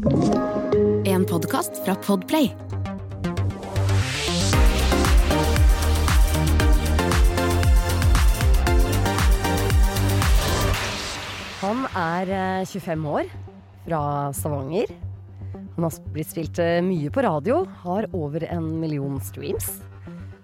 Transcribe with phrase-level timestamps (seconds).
[0.00, 2.46] En podkast fra Podplay.
[11.60, 13.28] Han er eh, 25 år,
[13.84, 14.00] fra
[14.32, 14.88] Stavanger.
[15.76, 19.82] Han har blitt spilt eh, mye på radio, har over en million streams.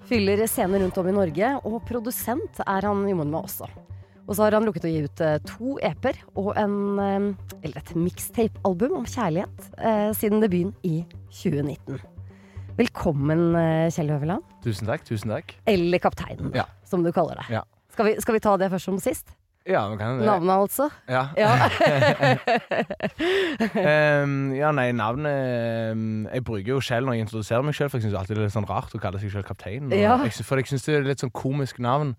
[0.04, 3.72] Fyller scener rundt om i Norge, og produsent er han jommen med også.
[4.26, 7.26] Og så har han rukket å gi ut eh, to EP-er og en, eh,
[7.60, 12.00] eller et mixtape-album om kjærlighet eh, siden debuten i 2019.
[12.76, 13.54] Velkommen,
[13.94, 14.42] Kjell Høveland.
[14.60, 15.00] Tusen takk.
[15.08, 16.66] tusen takk Eller Kapteinen, Ja.
[16.84, 17.46] som du kaller det.
[17.54, 17.62] Ja.
[17.94, 19.30] Skal, vi, skal vi ta det først som sist?
[19.66, 20.26] Ja, man kan det.
[20.26, 20.90] Navnet, altså?
[21.08, 21.24] Ja.
[21.38, 21.54] Ja.
[24.22, 27.98] um, ja, nei, navnet um, Jeg bruker jo Kjell når jeg introduserer meg sjøl, for
[27.98, 29.88] jeg syns alltid det er litt sånn rart å kalle seg sjøl kaptein.
[29.90, 30.14] og Ja.
[30.26, 32.10] Jeg, for jeg syns det er litt sånn komisk navn.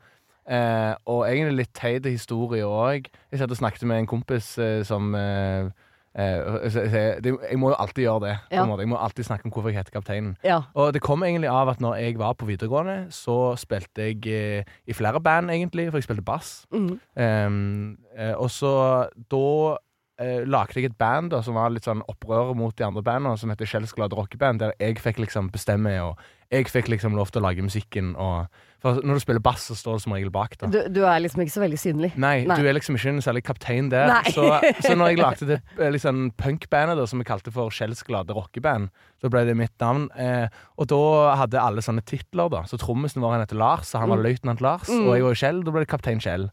[0.48, 3.10] Eh, og egentlig litt teit historie òg.
[3.32, 5.68] Jeg satt og snakket med en kompis eh, som eh,
[6.16, 8.36] eh, Jeg må jo alltid gjøre det.
[8.50, 8.78] På Ja.
[8.80, 10.38] Jeg må alltid snakke om hvorfor jeg heter Kapteinen.
[10.44, 10.62] ja.
[10.74, 14.64] Og det kom egentlig av at når jeg var på videregående, så spilte jeg eh,
[14.88, 16.66] i flere band, egentlig, for jeg spilte bass.
[16.72, 17.00] Mm.
[17.18, 17.98] Um,
[18.38, 19.78] og så da
[20.22, 23.38] uh, lagde jeg et band da, som var litt sånn opprør mot de andre bandene,
[23.38, 26.18] som heter Skjellsglad Rockeband, der jeg fikk liksom bestemme, og
[26.52, 28.14] jeg fikk liksom lov til å lage musikken.
[28.16, 28.48] Og,
[28.80, 30.54] for når du spiller bass, så står du som regel bak.
[30.62, 32.12] da Du, du er liksom ikke så veldig synlig.
[32.16, 32.56] Nei, Nei.
[32.62, 34.14] du er liksom ikke en særlig kaptein der.
[34.32, 34.46] Så,
[34.86, 38.32] så når jeg lagde det eh, liksom, punkbandet, da, som vi kalte for Kjells Glade
[38.38, 38.88] Rockeband,
[39.20, 40.08] så ble det mitt navn.
[40.16, 40.48] Eh,
[40.80, 41.02] og da
[41.42, 42.64] hadde alle sånne titler, da.
[42.70, 44.28] Så trommisen vår han heter Lars, så han var Mm.
[44.30, 44.88] løytnant Lars.
[44.88, 45.04] Mm.
[45.10, 46.48] Og jeg var Kjell, da ble det kaptein Kjell.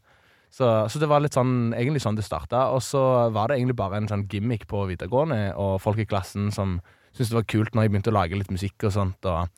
[0.55, 2.69] Så, så det var litt sånn, egentlig sånn det starta.
[2.71, 3.01] Og så
[3.35, 6.77] var det egentlig bare en sånn gimmick på videregående, og folk i klassen som
[7.11, 9.27] syntes det var kult når jeg begynte å lage litt musikk og sånt.
[9.27, 9.49] og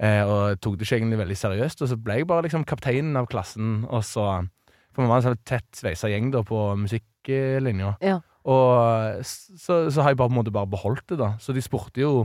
[0.00, 1.84] Eh, og tok det ikke egentlig veldig seriøst.
[1.84, 3.84] Og så ble jeg bare liksom kapteinen av klassen.
[3.90, 4.46] Og så
[4.90, 7.92] For vi var en sånn tett sveisa gjeng da på musikklinja.
[8.02, 8.16] Ja.
[8.50, 11.36] Og så, så har jeg bare på en måte bare beholdt det, da.
[11.38, 12.24] Så de spurte jo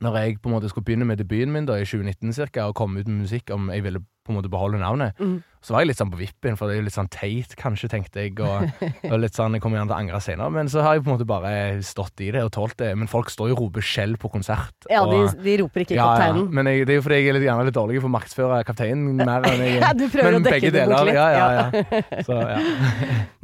[0.00, 2.76] når jeg på en måte skulle begynne med debuten min da i 2019 cirka, og
[2.78, 5.18] komme ut med musikk, om jeg ville på en måte beholde navnet.
[5.18, 5.42] Mhm.
[5.60, 7.88] Så var jeg litt sånn på vippen, for det er jo litt sånn teit, kanskje,
[7.92, 8.32] tenkte jeg.
[8.40, 8.70] Og,
[9.12, 10.48] og litt sånn, jeg kommer gjerne til å angre senere.
[10.54, 11.52] Men så har jeg på en måte bare
[11.84, 12.94] stått i det og tålt det.
[12.96, 14.72] Men folk står jo og roper skjell på konsert.
[14.88, 16.46] Ja, de, og, de roper ikke ja, kapteinen.
[16.48, 18.14] Ja, men jeg, det er jo fordi jeg er litt, gjerne litt dårlig for å
[18.16, 21.20] markedsføre kapteinen mer enn jeg Ja, du prøver men å dekke det bort litt.
[21.20, 22.02] Ja, ja, ja.
[22.30, 22.58] Så, ja.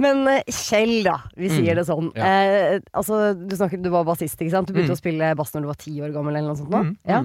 [0.06, 1.18] Men eh, Kjell, da.
[1.36, 2.12] Vi sier Mm, det sånn.
[2.16, 2.26] ja.
[2.26, 4.68] Eh, altså, du, snakket, du var bassist, ikke sant?
[4.68, 4.96] Du begynte Mm.
[4.96, 6.70] å spille bass når du var ti år gammel, eller noe sånt?
[6.72, 6.80] nå?
[6.86, 7.20] Mm, Ja.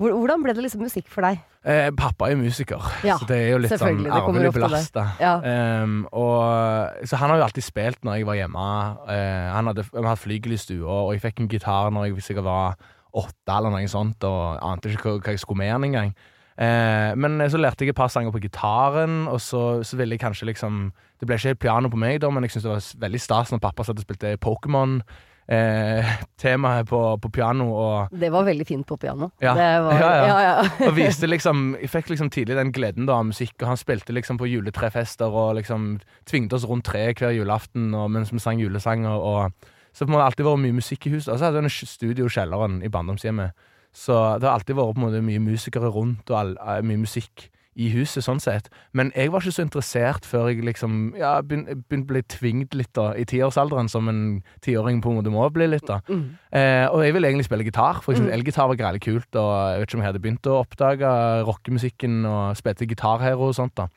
[0.00, 1.42] Hvor, hvordan ble det liksom musikk for deg?
[1.64, 5.04] Eh, pappa er musiker, Ja, så det er jo litt sånn arvelig belasta.
[5.22, 5.36] Ja.
[5.84, 8.66] Um, og, så han har jo alltid spilt når jeg var hjemme.
[9.06, 12.48] Uh, han hadde, hadde flygel i stua, og jeg fikk en gitar når jeg sikkert
[12.50, 12.76] var
[13.14, 16.14] åtte eller noe sånt, og ante ikke hva jeg skulle med den engang.
[16.54, 20.22] Eh, men så lærte jeg et par sanger på gitaren, og så, så ville jeg
[20.22, 23.06] kanskje liksom Det ble ikke helt piano på meg, da, men jeg syntes det var
[23.06, 24.98] veldig stas når pappa satt og spilte Pokémon.
[25.44, 29.28] Eh, temaet på, på piano, og Det var veldig fint på piano.
[29.44, 29.52] Ja.
[29.54, 30.38] Det var, Ja, ja.
[30.40, 33.80] ja, og viste liksom Jeg fikk liksom tidlig den gleden da av musikk, og han
[33.80, 38.40] spilte liksom på juletrefester og liksom tvingte oss rundt treet hver julaften og, mens vi
[38.40, 39.20] sang julesanger.
[39.20, 41.34] Og, så det har alltid vært mye musikk i huset.
[41.34, 43.52] Og så hadde vi en studio i kjelleren i barndomshjemmet.
[43.94, 47.04] Så det har alltid vært på en måte mye musikere rundt, og all, eh, mye
[47.04, 48.68] musikk i huset, sånn sett.
[48.92, 52.92] Men jeg var ikke så interessert før jeg liksom Ja, begynte å bli tvingt litt,
[52.94, 56.00] da, i tiårsalderen, som en tiåring på en måte må bli litt, da.
[56.08, 56.38] Mm.
[56.52, 58.38] Eh, og jeg ville egentlig spille gitar, for jeg syntes Mm.
[58.40, 59.34] elgitar var greilig kult.
[59.34, 61.10] Og jeg vet ikke om jeg hadde begynt å oppdage
[61.48, 63.74] rockemusikken og spilte gitarhero og sånt.
[63.74, 63.88] da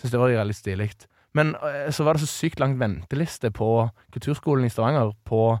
[0.00, 0.90] Syns det var veldig stilig.
[1.34, 5.60] Men eh, så var det så sykt langt venteliste på kulturskolen i Stavanger på,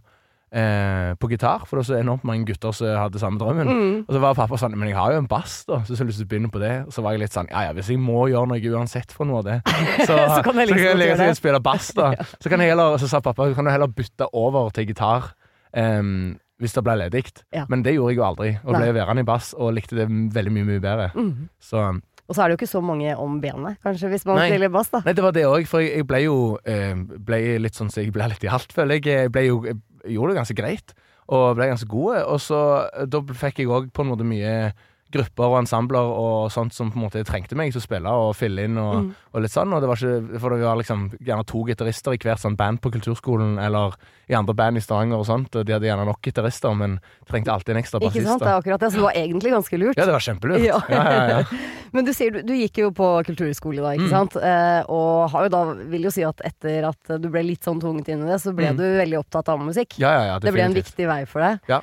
[0.52, 3.70] eh, på gitar, for det var så enormt mange gutter som hadde samme drømmen.
[3.70, 3.96] Mm.
[4.04, 6.10] Og så var pappa sånn Men jeg har jo en bass, da, så jeg har
[6.10, 6.74] lyst til å begynne på det.
[6.86, 9.28] Og så var jeg litt sånn Ja ja, hvis jeg må gjøre noe uansett for
[9.28, 9.58] noe av det,
[10.08, 12.12] så, Så kan jeg liksom så kan jeg spille bass, da.
[12.42, 15.32] Så kan jeg heller, så sa pappa kan du heller bytte over til gitar
[15.70, 17.24] Um, hvis det ble ledig.
[17.54, 17.64] Ja.
[17.72, 20.52] Men det gjorde jeg jo aldri, og ble værende i bass og likte det veldig
[20.52, 21.10] mye, mye bedre.
[21.14, 21.48] Mm.
[21.62, 21.86] Så
[22.30, 24.50] Og så er det jo ikke så mange om benet, kanskje, hvis man Nei.
[24.52, 25.00] spiller bass, da.
[25.06, 26.94] Nei, det var det òg, for jeg, jeg ble jo eh,
[27.26, 29.08] ble litt sånn så jeg ble litt i alt, føler jeg.
[29.08, 30.94] Jeg, ble jo, jeg gjorde det ganske greit,
[31.30, 32.22] og ble ganske god.
[32.30, 32.60] Og så
[32.90, 34.72] eh, da fikk jeg òg på en måte mye
[35.10, 38.34] grupper og ensembler og sånt som på en måte trengte meg til å spille og
[38.38, 39.14] fylle inn og, Mm.
[39.34, 39.72] og litt sånn.
[39.74, 42.80] Og det var ikke, for det var liksom gjerne to gitarister i hvert sånn band
[42.80, 43.94] på kulturskolen eller
[44.30, 47.50] i andre band i Stavanger og sånt, og de hadde gjerne nok gitarister, men trengte
[47.50, 48.22] alltid en ekstra bassist.
[48.22, 48.42] Ikke sant?
[48.42, 48.90] Det er akkurat det.
[48.92, 49.96] Så det var egentlig ganske lurt.
[49.98, 50.62] Ja, det var kjempelurt.
[50.64, 50.78] Ja.
[50.88, 51.44] Ja, ja, ja.
[51.92, 54.14] Men du sier du, du gikk jo på kulturskole da, ikke Mm.
[54.14, 54.36] sant?
[54.36, 57.80] Eh, og har jo da, vil jo si at etter at du ble litt sånn
[57.82, 58.76] tvunget inn i det, så ble Mm.
[58.76, 59.98] du veldig opptatt av musikk.
[59.98, 60.44] ja, ja, ja definitivt.
[60.44, 61.60] det ble en viktig vei for deg.
[61.68, 61.80] Ja.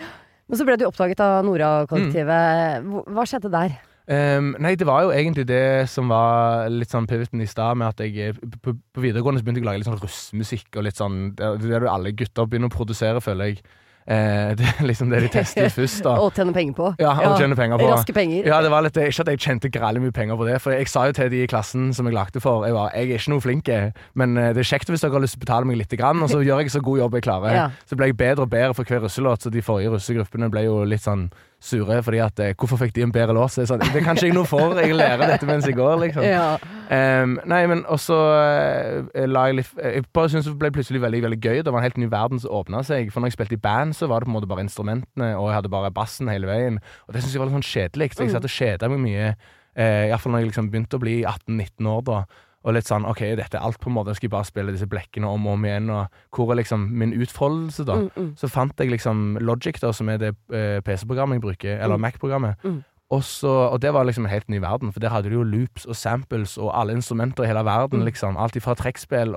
[0.47, 2.83] Men så ble du oppdaget av Nora-kollektivet.
[2.87, 3.77] Hva- Hva skjedde der?
[4.07, 7.89] Um, nei, det var jo egentlig det som var litt sånn pivoten i stad, med
[7.89, 10.95] at jeg eh, på, på videregående begynte jeg å lage litt sånn russmusikk og litt
[10.95, 11.43] sånn det
[11.75, 13.59] er det alle gutter begynner å produsere, føler jeg.
[14.07, 16.13] Eh, det er liksom det de tester ut først, da.
[16.23, 16.91] Og tjene penger på.
[17.01, 17.89] Ja, og tjene penger på.
[17.91, 18.45] Raske penger.
[18.47, 20.87] Ja, det var litt, Ikke at jeg tjente grælig mye penger på det, for jeg
[20.87, 23.33] sa jo til de i klassen som jeg lagde for Jeg var, jeg er ikke
[23.33, 23.71] noe flink,
[24.15, 26.21] men eh, det er kjekt hvis dere har lyst til å betale meg litt, grann,
[26.23, 27.51] og så gjør jeg så god jobb jeg klarer.
[27.57, 27.69] Ja.
[27.89, 30.83] Så ble jeg bedre og bedre for hver russelåt, så de forrige russegruppene ble jo
[30.85, 31.25] litt sånn
[31.63, 33.57] sure fordi at eh, Hvorfor fikk de en bedre lås?
[33.57, 36.25] Sånn, det kan kanskje jeg noe for, jeg lærer dette mens jeg går, liksom.
[36.27, 36.57] Ja.
[36.87, 41.23] Um, nei, men også uh, la jeg litt Jeg bare syntes det ble plutselig veldig
[41.25, 41.61] veldig gøy.
[41.65, 43.11] Det var en helt ny verden som åpna seg.
[43.13, 45.49] For når jeg spilte i band, så var det på en måte bare instrumentene, og
[45.49, 46.81] jeg hadde bare bassen hele veien.
[47.07, 48.11] Og det syns jeg var litt sånn kjedelig.
[48.13, 49.31] Så jeg satt og kjeda meg mye.
[49.77, 52.21] Uh, Iallfall når jeg liksom begynte å bli 18-19 år, da.
[52.67, 54.11] Og litt sånn OK, dette er alt, på en måte.
[54.11, 55.87] Jeg skal bare spille disse blekkene om og om igjen.
[55.93, 58.01] Og hvor er liksom min utfoldelse, da?
[58.35, 62.59] Så fant jeg liksom Logic, da, som er det eh, PC-programmet jeg bruker, eller Mac-programmet.
[63.07, 65.43] Og, så, og det var liksom en helt ny verden, for der hadde du jo
[65.47, 68.03] loops og samples og alle instrumenter i hele verden.
[68.03, 68.35] liksom.
[68.37, 69.31] Alt fra trekkspill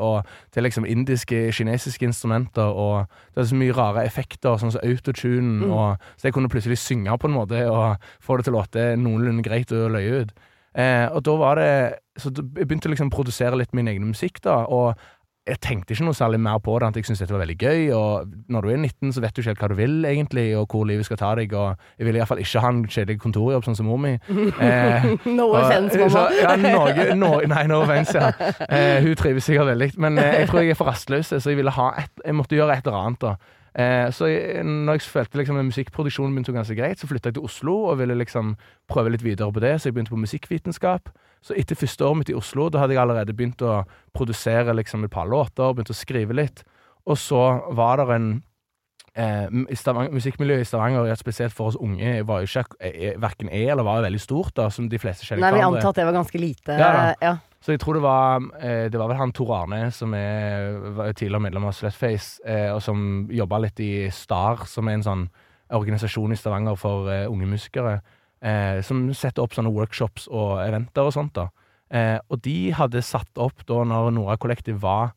[0.51, 2.67] til liksom indiske, kinesiske instrumenter.
[2.67, 5.71] Og det er så mye rare effekter, sånn som autotune.
[5.71, 8.97] Og, så jeg kunne plutselig synge på en måte og få det til å låte
[8.99, 10.35] noenlunde greit og løye ut.
[10.75, 11.71] Eh, og da var det
[12.21, 14.61] Så jeg begynte liksom å produsere litt min egen musikk, da.
[14.69, 14.95] Og
[15.49, 17.87] jeg tenkte ikke noe særlig mer på det, at jeg syntes dette var veldig gøy.
[17.97, 20.67] Og når du er 19, så vet du ikke helt hva du vil, egentlig, og
[20.71, 21.55] hvor livet skal ta deg.
[21.57, 24.13] Og jeg ville iallfall ikke ha en kjedelig kontorjobb, sånn som mor mi.
[24.61, 26.27] Eh, No offense, mamma.
[26.39, 28.31] Ja, noe, no, nei, no offense, ja.
[28.69, 29.91] Eh, hun trives sikkert veldig.
[30.05, 32.61] Men eh, jeg tror jeg er for rastløs, så jeg ville ha et, jeg måtte
[32.61, 33.25] gjøre et eller annet.
[33.25, 33.35] da.
[33.79, 34.27] Eh, så
[34.67, 38.17] når jeg følte liksom musikkproduksjonen begynte ganske greit, så flytta jeg til Oslo og ville
[38.19, 38.57] liksom
[38.91, 41.11] prøve litt videre på det, så jeg begynte på musikkvitenskap.
[41.41, 43.83] Så etter første året mitt i Oslo, da hadde jeg allerede begynt å
[44.17, 46.65] produsere liksom et par låter, begynt å skrive litt.
[47.07, 47.45] Og så
[47.77, 48.31] var det en
[49.15, 53.87] Stavanger, Musikkmiljøet i Stavanger, spesielt for oss unge, var jo ikke eh, verken er eller
[53.87, 56.39] var veldig stort, da, som de fleste kjenner Nei, vi antar at det var ganske
[56.41, 56.77] lite.
[56.79, 57.37] Ja, ja.
[57.61, 61.43] Så jeg tror det var eh, Det var vel han Tor Arne, som er tidligere
[61.45, 65.27] medlem av Slutface, eh, og som jobba litt i STAR, som er en sånn
[65.71, 68.01] organisasjon i Stavanger for eh, unge musikere,
[68.43, 71.35] eh, som setter opp sånne workshops og eventer og sånt.
[71.37, 71.51] da.
[71.91, 75.13] Eh, og de hadde satt opp da når Nora Kollektiv var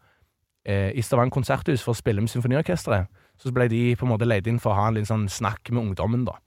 [0.65, 3.07] eh, i Stavanger konserthus for å spille med symfoniorkesteret.
[3.43, 5.67] Så ble de på en måte leid inn for å ha en litt sånn snakk
[5.75, 6.37] med ungdommen, da.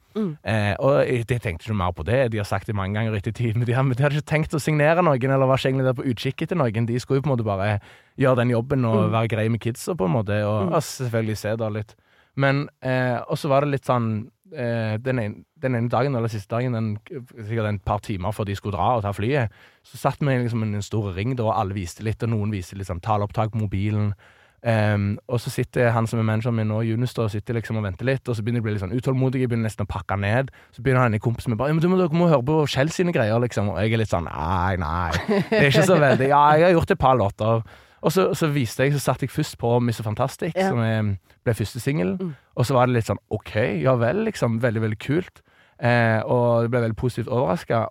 [0.48, 2.31] Eh, og jeg, jeg tenkte ikke mer på det.
[2.32, 3.52] De har sagt det mange ganger i ettertid.
[3.58, 5.98] Men de, har- de hadde ikke tenkt å signere noen, eller var ikke egentlig der
[5.98, 6.87] på utkikk etter noen.
[6.88, 7.75] De skulle jo på en måte bare
[8.16, 10.38] gjøre den jobben og være greie med kidsa, på en måte.
[10.48, 11.93] Og, og selvfølgelig se da litt.
[12.40, 14.08] Men eh, Og så var det litt sånn
[14.56, 16.88] eh, den, ene, den ene dagen, eller siste dagen, den,
[17.37, 19.52] sikkert en par timer før de skulle dra og ta flyet,
[19.84, 22.52] så satt vi liksom i en stor ring, da, og alle viste litt, og noen
[22.56, 24.14] viste litt sånn taleopptak på mobilen.
[24.64, 27.76] Ehm, og så sitter han som er manageren min nå, Junus, da, og sitter liksom
[27.78, 29.90] og venter litt, og så begynner de å bli litt sånn utålmodige, begynner nesten å
[29.90, 30.50] pakke ned.
[30.74, 32.58] Så begynner han i kompisen min bare ja, men du må, dere må høre på
[32.72, 33.70] Kjell sine greier, liksom.
[33.74, 35.10] Og jeg er litt sånn nei, nei.
[35.50, 37.62] Det er ikke så veldig Ja, jeg har gjort et par låter.
[38.06, 40.02] Og så, så viste jeg, så satte jeg først på Mr.
[40.06, 40.68] Fantastic, Ja.
[40.70, 41.14] som er,
[41.46, 42.16] ble første singel.
[42.56, 44.58] Og så var det litt sånn OK, ja vel, liksom.
[44.62, 45.42] Veldig, veldig kult.
[45.76, 47.82] Eh, og det ble veldig positivt overraska.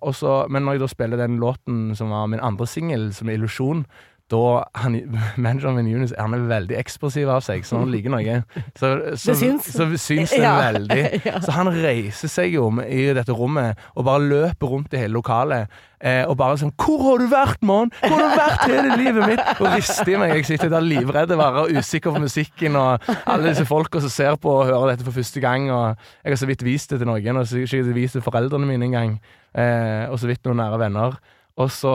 [0.49, 3.83] Men når jeg da spiller den låten som var min andre singel, som er Illusjon,
[4.31, 4.95] da han,
[5.37, 8.39] Manageren min, Jonis, han er veldig ekspressiv av seg, så han liker noe.
[8.73, 9.67] Så, så, Det syns.
[9.75, 10.55] Så syns det Ja.
[10.71, 11.01] veldig.
[11.45, 15.69] Så han reiser seg jo i dette rommet og bare løper rundt i hele lokalet.
[16.05, 17.89] Eh, og bare sånn 'Hvor har du vært, mann?
[18.01, 20.33] Hvor har du vært hele livet mitt?' Og rister i meg.
[20.35, 24.49] Jeg sitter der livredd og usikker på musikken og alle disse folka som ser på
[24.49, 25.69] og hører dette for første gang.
[25.71, 28.13] Og jeg har så vidt vist det til noen, og så har jeg ikke vist
[28.13, 29.19] det til foreldrene mine engang.
[29.55, 31.17] Eh, og så vidt noen nære venner.
[31.55, 31.91] Og så,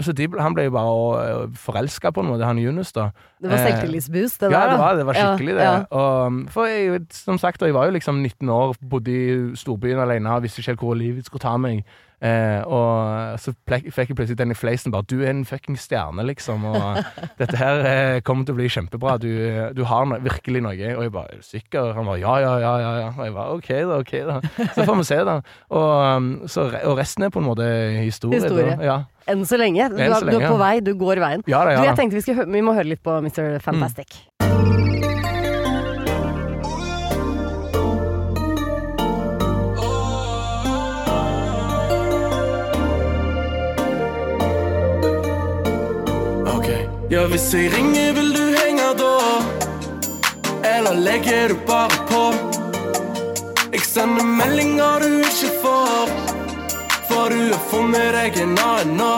[0.00, 3.10] så de, Han ble jo bare forelska på en måte, han Yunus, da.
[3.42, 5.66] Det var Eh, selvtillitsboost, det ja, det var, det var skikkelig det.
[5.66, 10.00] Ja, Og, for jeg, som sagt, jeg var jo liksom 19 år, bodde i storbyen
[10.00, 11.84] alene visste ikke helt hvor livet skulle ta meg.
[12.24, 16.24] Eh, og så fikk jeg plutselig den i fleisen bare 'Du er en fucking stjerne',
[16.24, 16.64] liksom.
[16.64, 17.04] Og
[17.40, 19.18] dette her eh, kommer til å bli kjempebra.
[19.18, 19.28] Du,
[19.76, 20.96] du har no virkelig noe.
[20.96, 23.08] Og jeg bare 'Er du sikker?' Han bare 'Ja, ja, ja', ja, ja.
[23.18, 23.98] Og jeg bare 'OK, da.
[23.98, 24.40] ok da
[24.74, 25.40] Så får vi se, da.
[25.70, 27.66] Og, um, så, og resten er på en måte
[28.02, 28.40] historie.
[28.40, 28.76] Historie.
[28.76, 28.84] Da.
[28.84, 29.02] Ja.
[29.28, 29.88] Enn så lenge.
[29.88, 31.42] Du, Enn så du er lenge, på vei, du går veien.
[31.48, 33.58] ja da, Du, jeg tenkte vi, skal vi må høre litt på Mr.
[33.64, 34.28] Fantastic.
[34.40, 34.83] Ok
[47.14, 49.10] Ja, hvis jeg ringer, vil du henge da?
[50.66, 52.22] Eller legger du bare på?
[53.72, 56.10] Jeg sender meldinger du ikke får.
[57.06, 59.12] For du har funnet deg en annen nå.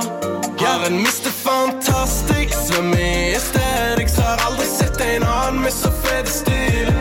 [0.60, 1.32] Har en Mr.
[1.40, 4.20] Fantastic, svømmer i aesthetics.
[4.20, 6.92] Har aldri sett en annen med så fet stil.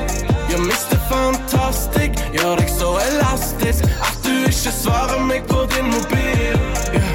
[0.48, 0.96] Ja, Mr.
[1.12, 6.56] Fantastic, gjør deg så elastisk at du ikke svarer meg på din mobil.
[6.96, 7.06] Ja.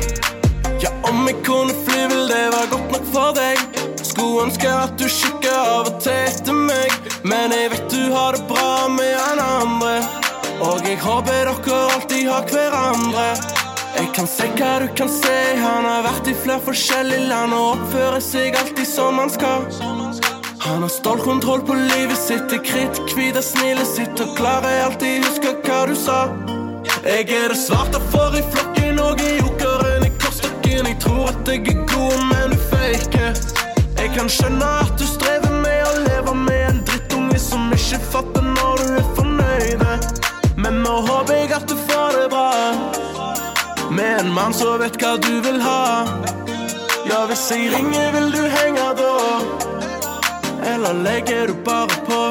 [0.84, 3.69] Ja, om jeg kunne fly, vil det være godt nok for deg.
[4.20, 6.92] Skulle ønske at du kikker av og til etter meg.
[7.24, 9.14] Men jeg vet du har det bra med
[10.60, 13.24] Og jeg håper dere alltid har hverandre.
[13.94, 15.36] Jeg kan se hva du kan se.
[15.62, 19.64] Han har vært i flere forskjellige land og oppfører seg alltid som han skal.
[20.66, 22.60] Han har stålkontroll på livet sitt, det
[23.40, 26.18] av smilet sitt og klarer alltid huske hva du sa.
[27.08, 30.92] Jeg er det svarte for i flokken og i jokeren i korsstokken.
[30.92, 33.69] Jeg tror at jeg er god, men du faker.
[34.00, 38.46] Jeg kan skjønne at du strever med å leve med en drittunge som ikke fatter
[38.46, 39.82] når du er fornøyd.
[40.56, 42.46] Men nå håper jeg at du får det bra.
[43.92, 45.82] Med en mann som vet hva du vil ha.
[47.10, 49.12] Ja, hvis jeg ringer, vil du henge da?
[50.72, 52.22] Eller legger du bare på?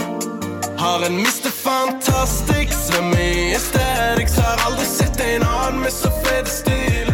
[0.82, 1.54] Har en Mr.
[1.54, 4.42] Fantastic, svømmer i aesthetics.
[4.42, 7.09] Har aldri sett en annen med så fet stil.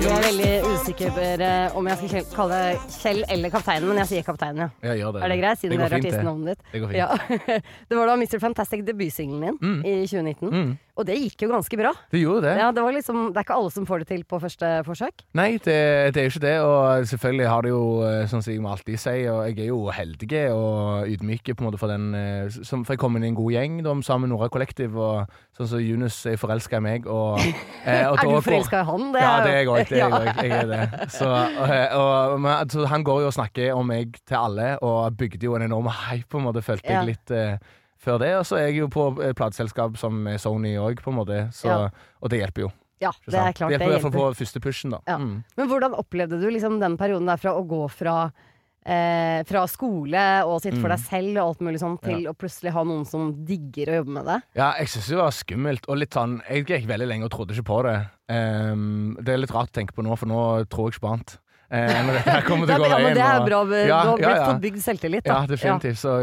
[0.00, 4.08] Jeg er veldig usikker eh, om jeg skal kalle det Kjell eller Kapteinen, men jeg
[4.08, 4.94] sier Kapteinen, ja.
[4.96, 5.20] Ja, det.
[5.26, 6.62] Er det greit, siden Det det er artistnavnet ditt?
[6.72, 6.98] Det går fint.
[6.98, 7.58] Ja.
[7.90, 8.38] Det var da Mr.
[8.40, 9.80] Fantastic debutsingelen din Mm.
[9.84, 10.50] i 2019.
[10.54, 10.72] Mm.
[11.00, 11.90] Og det gikk jo ganske bra.
[12.12, 12.54] Det gjorde det.
[12.60, 15.22] Ja, det, var liksom, det er ikke alle som får det til på første forsøk.
[15.38, 15.76] Nei, det,
[16.12, 16.54] det er jo ikke det.
[16.60, 19.70] Og selvfølgelig har det jo, eh, sånn som jeg må alltid si, og jeg er
[19.70, 23.24] jo heldig og ydmyk på en måte for den eh, som, For jeg kom inn
[23.24, 26.80] i en god gjeng da, sammen med Nora Kollektiv, og sånn som Junus er forelska
[26.80, 27.08] i meg.
[27.10, 27.40] Og,
[27.88, 29.08] eh, og er du forelska i han?
[29.16, 29.94] ja, det er jeg òg.
[30.00, 30.08] Ja.
[30.40, 30.84] Jeg er det.
[31.12, 35.16] Så, og, og, men, så han går jo og snakker om meg til alle, og
[35.18, 37.00] bygde jo en enorm hype, på en måte, følte Ja.
[37.00, 37.58] jeg litt eh,
[38.00, 38.32] før det.
[38.40, 41.40] Og så er jeg jo på et plateselskap som er Sony òg, på en måte,
[41.52, 41.90] så, Ja.
[42.22, 42.72] og det hjelper jo.
[43.00, 44.12] Ja, det er klart det hjelper Det hjelper.
[44.18, 44.98] på første pushen, da.
[45.08, 45.16] Ja.
[45.18, 45.42] Mm.
[45.56, 48.30] Men hvordan opplevde du liksom den perioden der fra å gå fra
[48.82, 50.96] Eh, fra skole og sitte for Mm.
[50.96, 54.08] deg selv og alt mulig sånn, til å plutselig ha noen som digger å jobbe
[54.14, 54.42] med det.
[54.56, 55.84] Ja, jeg syns det var skummelt.
[55.86, 58.08] Og litt sånn Jeg gikk veldig lenge og trodde ikke på det.
[58.34, 61.12] Um, det er litt rart å tenke på nå, for nå tror jeg ikke på
[61.12, 61.38] annet.
[61.70, 63.60] Eh, dette her kommer til å gå ja, men det er bra.
[63.62, 65.26] Du har blitt fått bygd selvtillit.
[65.26, 65.36] Da.
[65.36, 66.00] Ja, definitivt.
[66.00, 66.14] Så,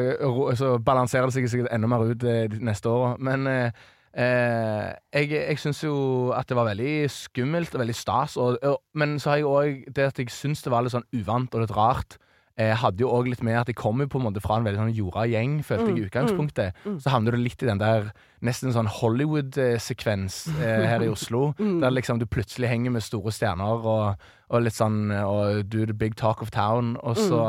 [0.59, 3.13] så balanserer det seg sikkert enda mer ut eh, de neste åra.
[3.23, 5.95] Men eh, eh, jeg, jeg syns jo
[6.35, 8.35] at det var veldig skummelt og veldig stas.
[8.35, 11.07] Og, og, men så har jeg òg det at jeg syns det var litt sånn
[11.15, 12.19] uvant og litt rart.
[12.57, 14.63] Eh, hadde jo òg litt med at jeg kom jo på en måte fra en
[14.65, 16.79] veldig sånn jorda gjeng, følte jeg i utgangspunktet.
[17.03, 18.07] Så havner du litt i den der
[18.41, 21.51] nesten sånn Hollywood-sekvens eh, her i Oslo.
[21.83, 25.91] Der liksom du plutselig henger med store stjerner og, og litt sånn Og du er
[25.91, 27.41] the big talk of town, og så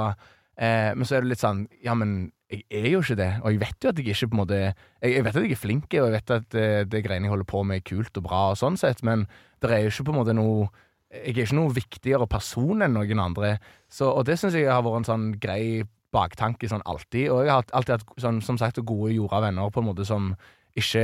[0.60, 3.30] eh, Men så er det litt sånn Ja, men jeg er jo ikke det.
[3.44, 5.56] Og jeg vet jo at jeg ikke på en måte Jeg, jeg vet at jeg
[5.56, 8.20] er flink, og jeg vet at det, det greiene jeg holder på med, er kult
[8.20, 9.24] og bra, og sånn sett, men
[9.62, 10.68] det er jo ikke på en måte noe
[11.08, 13.54] Jeg er ikke noe viktigere person enn noen andre.
[13.88, 17.30] Så, og det syns jeg har vært en sånn grei baktanke sånn alltid.
[17.32, 20.32] Og jeg har alltid hatt sånn, som sagt gode jorda venner på en måte som
[20.78, 21.02] ikke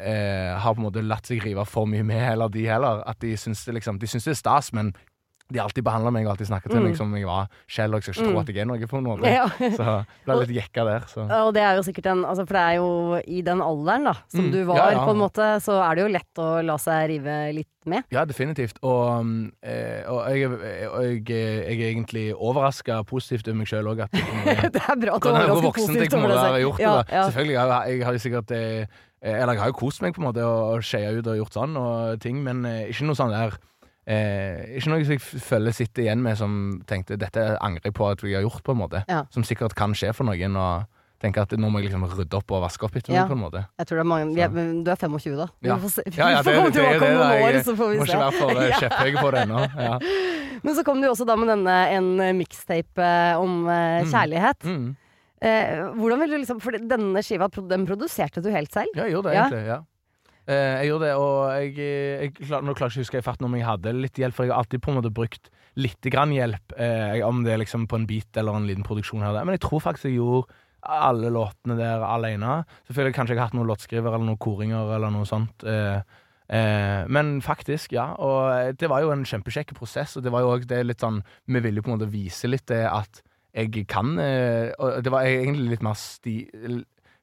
[0.00, 3.02] eh, har på en måte latt seg rive for mye med, eller de heller.
[3.10, 4.94] At de syns det liksom De det er stas, men
[5.52, 8.00] de alltid behandla meg og alltid snakket til meg som om jeg var Kjell, og
[8.00, 9.18] jeg skal ikke tro at jeg er noe på noe.
[9.30, 9.46] Ja.
[9.76, 11.06] Så ble litt jekka der.
[11.10, 11.24] Så.
[11.26, 12.90] Og det er jo sikkert en altså For det er jo
[13.26, 15.02] i den alderen da som Mm, du var, ja, ja.
[15.04, 18.04] på en måte, så er det jo lett å la seg rive litt med.
[18.12, 18.78] Ja, definitivt.
[18.86, 19.28] Og,
[19.62, 24.02] eh, og jeg, jeg, jeg er egentlig overraska positivt over meg sjøl òg.
[24.74, 26.64] Det er bra at du er jeg positivt over deg det.
[26.64, 26.84] det.
[26.84, 27.22] Ja, ja.
[27.28, 30.44] Selvfølgelig, jeg, har- jo sikkert eh, Eller jeg har jo kost meg på en måte
[30.46, 33.56] og, og skeia ut og gjort sånn og ting, men eh, ikke noe sånn der
[34.06, 38.08] eh, Ikke noe som jeg føler sitter igjen med som tenkte dette angrer jeg på
[38.10, 39.04] at vi har gjort, på en måte.
[39.08, 39.24] Ja.
[39.30, 40.56] Som sikkert kan skje for noen.
[40.56, 40.86] og
[41.20, 43.26] tenker at nå må jeg liksom rydde opp og vaske opp etter Ja.
[43.26, 43.60] meg, på en måte.
[43.76, 45.46] Jeg tror det er mange vi er, men Du er 25 da.
[45.60, 45.76] Vi Ja.
[45.76, 48.12] får se- Ja, ja, det, det, det, det, det, år, så får vi må se.
[48.12, 48.78] ikke være for eh, Ja.
[48.80, 49.60] kjepphøy på det ennå.
[49.76, 49.98] Ja.
[50.64, 54.64] Men så kom du også da med denne en eh, mixtape eh, om uh, kjærlighet.
[54.64, 54.96] Mm.
[55.42, 58.88] Eh, hvordan vil du liksom For denne skiva den produserte du helt selv?
[58.96, 59.66] Ja, jeg gjorde det egentlig.
[59.66, 59.78] ja.
[60.50, 63.26] Eh, jeg gjorde det, og jeg, jeg klar, Nå klarer jeg ikke å huske i
[63.26, 66.08] farten om jeg hadde litt hjelp, for jeg har alltid på en måte brukt litt
[66.10, 69.38] grann hjelp, eh, om det er liksom på en beat eller en liten produksjon her.
[69.44, 72.62] Men jeg tror faktisk jeg gjorde alle låtene der alene.
[72.88, 75.64] Selvfølgelig kanskje jeg har hatt noen låtskriver eller noen koringer eller noe sånt.
[75.68, 76.00] Eh,
[76.50, 78.10] eh, men faktisk, ja.
[78.18, 81.20] Og det var jo en kjempekjekk prosess, og det var jo òg det litt sånn
[81.46, 85.10] Vi ville jo på en måte vise litt det at jeg kan eh, Og det
[85.10, 86.36] var egentlig litt mer sti...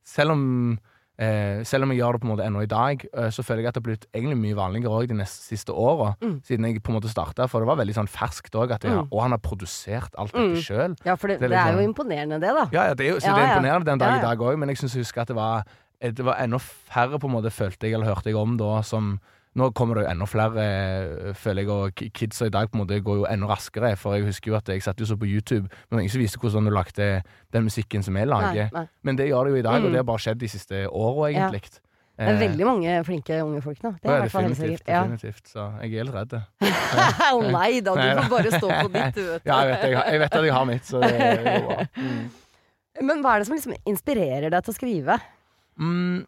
[0.07, 0.43] Selv om
[1.19, 3.63] Eh, selv om jeg gjør det på en måte ennå i dag, eh, så føler
[3.63, 6.11] jeg at det har blitt egentlig mye vanligere òg de neste siste åra.
[6.45, 8.75] Siden jeg på en måte starta, for det var veldig sånn ferskt òg.
[8.85, 9.07] Mm.
[9.11, 10.93] Og han har produsert alt dette sjøl.
[11.03, 12.69] Ja, for det, Det det er er, liksom- jo imponerende det, da.
[12.71, 14.37] Ja, ja, det er jo, så Ja, det er imponerende den dag Ja, i dag
[14.45, 15.63] òg, men jeg syns jeg husker at det var,
[16.01, 19.19] det var enda færre, på en måte, følte jeg, eller hørte jeg om da, som
[19.57, 22.77] Nå kommer det jo enda flere, eh, føler jeg, og ki- kidsa i dag på
[22.77, 23.95] en måte går jo enda raskere.
[23.97, 26.37] For jeg husker jo at jeg satt jo så på YouTube, men ingen som viste
[26.37, 28.69] hvordan du lagde den musikken som jeg lager.
[28.69, 28.87] Nei, nei.
[29.03, 29.85] Men det gjør det jo i dag, Mm.
[29.85, 31.49] og det har bare skjedd de siste åra, Ja.
[31.49, 31.79] egentlig.
[32.17, 33.91] Det er veldig mange flinke unge folk nå.
[34.01, 35.43] Det er ja, definitivt, definitivt.
[35.53, 36.33] Så jeg er helt redd.
[37.37, 39.41] Å nei da, du får bare stå på ditt, du vet.
[39.49, 41.85] Ja, jeg vet, jeg, jeg vet at jeg har mitt, så det går bra.
[41.97, 42.29] Mm.
[43.05, 45.19] Men hva er det som liksom inspirerer deg til å skrive?
[45.79, 46.25] Mm,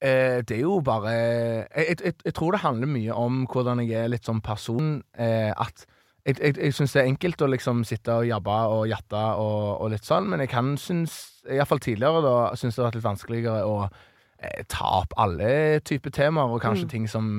[0.00, 3.80] Eh, det er jo bare jeg, jeg, jeg, jeg tror det handler mye om hvordan
[3.82, 5.00] jeg er litt som person.
[5.18, 5.86] Eh, at
[6.26, 9.80] jeg, jeg, jeg syns det er enkelt å liksom sitte og jabbe og jatte og,
[9.82, 11.14] og litt sånn, men jeg kan synes,
[11.48, 16.12] iallfall tidligere, da, syns det har vært litt vanskeligere å eh, ta opp alle typer
[16.14, 16.90] temaer, og kanskje Mm.
[16.92, 17.30] ting som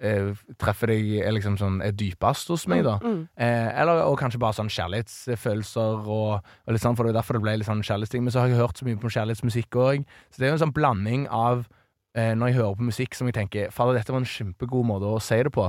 [0.00, 0.30] eh,
[0.62, 3.00] treffer deg er liksom sånn er dypest hos meg, da.
[3.02, 3.24] Mm.
[3.36, 7.36] Eh, eller, og kanskje bare sånn kjærlighetsfølelser og, og litt sånn, for det er derfor
[7.38, 8.22] det ble litt sånn kjærlighetsting.
[8.24, 10.64] Men så har jeg hørt så mye på kjærlighetsmusikk òg, så det er jo en
[10.68, 11.66] sånn blanding av
[12.18, 15.06] eh, når jeg hører på musikk som jeg tenker Fader, dette var en kjempegod måte
[15.14, 15.68] å si det på.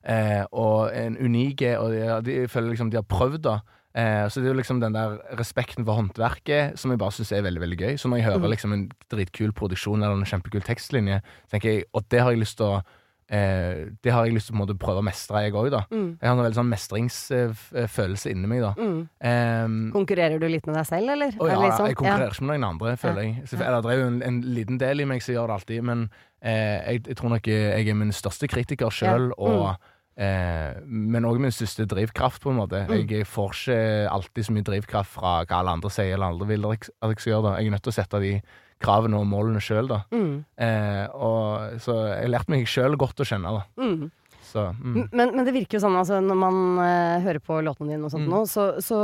[0.00, 3.58] Eh, og en unike Og de, de, jeg føler liksom de har prøvd, da.
[3.92, 7.32] Eh, så det er jo liksom den der respekten for håndverket som jeg bare syns
[7.34, 7.96] er veldig veldig gøy.
[7.98, 8.50] Så når jeg hører Mhm.
[8.54, 12.56] liksom en dritkul produksjon eller en kjempekul tekstlinje, tenker jeg Og det har jeg lyst
[12.58, 12.82] til å
[13.30, 15.76] eh, Det har jeg lyst til å prøve å mestre, jeg òg.
[15.90, 16.08] Mm.
[16.20, 18.72] Jeg har en veldig sånn mestringsfølelse inni meg, da.
[18.78, 18.98] Mm.
[19.22, 21.36] Um, Konkurrerer du litt med deg selv, eller?
[21.38, 21.90] å ja, eller litt sånn?
[21.92, 23.46] jeg konkurrerer ikke med noen andre, føler jeg.
[23.50, 25.86] Så, eller, det er jo en, en liten del i meg som gjør det alltid,
[25.90, 26.04] men
[26.42, 29.74] eh, jeg, jeg tror nok jeg er min største kritiker sjøl, Ja.
[29.80, 29.88] Mm.
[30.26, 32.82] eh, men òg min største drivkraft, på en måte.
[32.90, 33.06] Mm.
[33.08, 33.78] Jeg får ikke
[34.16, 37.22] alltid så mye drivkraft fra hva alle andre sier eller andre vil at jeg jeg
[37.22, 37.46] skal gjøre.
[37.46, 37.54] da.
[37.60, 38.34] Jeg er nødt til å sette de
[38.80, 39.98] kravene og målene sjøl, da.
[40.14, 40.44] Mm.
[40.56, 43.66] Eh, og, så jeg har lært meg sjøl godt å kjenne, da.
[43.80, 44.08] Mm.
[44.50, 44.96] Så, mm.
[45.12, 48.14] Men, men det virker jo sånn, altså, når man eh, hører på låtene dine og
[48.14, 48.32] sånt Mm.
[48.34, 49.00] nå, så, så,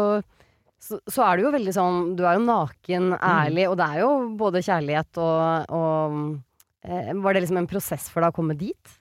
[0.83, 3.21] så, er du jo veldig sånn Du er jo naken, Mm.
[3.21, 6.17] ærlig, og det er jo både kjærlighet og, og
[6.85, 8.97] eh, Var det liksom en prosess for deg å komme dit?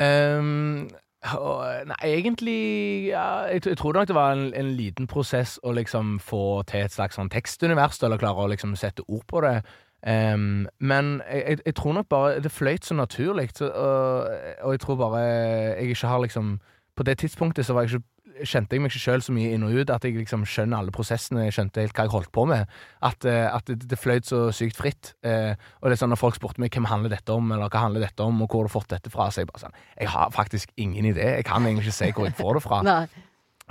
[0.00, 0.88] Um,
[1.36, 5.74] og- nei, egentlig ja, jeg, jeg tror nok det var en, en liten prosess å
[5.76, 9.58] liksom få til et slags sånn tekstunivers, eller klare å liksom sette ord på det.
[10.06, 14.26] Ehm, men jeg, jeg, tror nok bare det fløyt så naturlig, så, og,
[14.62, 16.60] og jeg tror bare jeg ikke har liksom
[16.96, 18.06] På det tidspunktet så var jeg ikke
[18.48, 20.94] kjente jeg meg ikke sjøl så mye inn og ut at jeg liksom skjønner alle
[20.94, 22.70] prosessene, jeg skjønte helt hva jeg holdt på med.
[23.04, 25.12] At, eh, at det, det fløyt så sykt fritt.
[25.26, 27.84] Uh, og det er sånn Når folk spurte meg hvem handler dette om, eller hva
[27.86, 30.10] handler dette om, og hvor har du fått dette fra, så jeg bare sånn Jeg
[30.14, 31.28] har faktisk ingen idé.
[31.38, 32.80] Jeg kan egentlig ikke si hvor jeg får det fra.
[32.88, 33.04] Nei.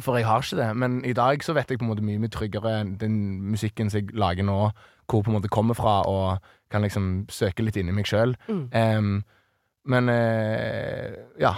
[0.02, 0.70] For jeg har ikke det.
[0.82, 3.18] Men i dag så vet jeg på en måte mye mye tryggere den
[3.52, 4.60] musikken som jeg lager nå,
[5.12, 6.40] hvor på en måte kommer fra, og
[6.72, 8.34] kan liksom søke litt inni meg sjøl.
[8.48, 9.24] Mm.
[9.92, 11.56] men uh, ja.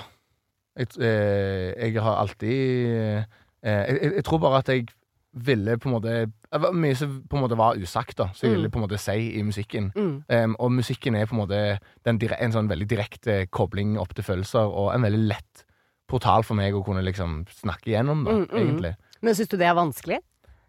[0.74, 2.54] Jeg, uh, jeg har alltid
[2.90, 3.24] uh,
[3.64, 4.88] jeg, jeg, jeg tror bare at jeg
[5.34, 6.14] ville på en måte
[6.78, 8.58] mye som på en måte var usagt, da, som jeg Mm.
[8.60, 9.92] ville på en måte si i musikken.
[9.96, 10.24] Mm.
[10.30, 11.62] Um, og musikken er på en måte
[12.06, 15.64] den, dire- en sånn veldig direkte kobling opp til følelser, og en veldig lett
[16.10, 18.60] portal for meg å kunne liksom snakke igjennom, da, Mm, mm.
[18.62, 18.94] egentlig.
[19.22, 20.20] Men syns du det er vanskelig?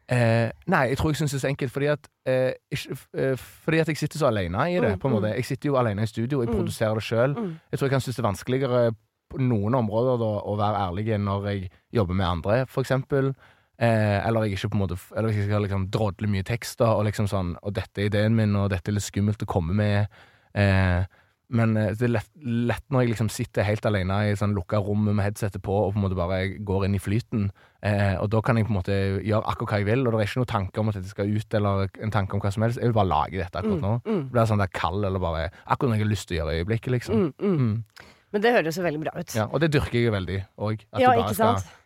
[0.09, 3.37] Eh, nei, jeg tror jeg syns det er så enkelt, fordi at, eh, ikke, eh,
[3.65, 4.93] fordi at jeg sitter så alene i det.
[4.95, 5.31] Mm, på en måte.
[5.35, 6.55] Jeg sitter jo alene i studio, jeg Mm.
[6.59, 7.35] produserer det sjøl.
[7.35, 7.61] Mm.
[7.73, 8.95] Jeg tror jeg kan synes det er vanskeligere
[9.31, 13.35] på noen områder da, å være ærlig når jeg jobber med andre, for eksempel.
[13.81, 17.07] Eh, eller jeg ikke på en måte Eller jeg skal liksom drodle mye tekster og
[17.07, 20.07] liksom sånn Og dette er ideen min, og dette er litt skummelt å komme med.
[20.55, 21.05] Eh,
[21.51, 24.79] men eh, det er lett, lett når jeg liksom sitter helt alene i sånn lukka
[24.79, 27.51] rom med headsetet på og på en måte bare går inn i flyten.
[27.85, 30.23] Eh, og da kan jeg på en måte gjøre akkurat hva jeg vil, og det
[30.23, 32.65] er ikke noen tanke om at dette skal ut, eller en tanke om hva som
[32.65, 32.81] helst.
[32.81, 33.93] Jeg vil bare lage dette akkurat nå.
[34.01, 34.23] Mm, mm.
[34.25, 36.55] Det blir sånn der kald, eller bare akkurat når jeg har lyst til å gjøre
[36.57, 37.21] i øyeblikket, liksom.
[37.21, 37.61] Mm, mm.
[37.61, 38.11] Mm.
[38.35, 39.37] Men det høres jo veldig bra ut.
[39.37, 40.89] Ja, og det dyrker jeg jo veldig òg.
[40.99, 41.13] Ja.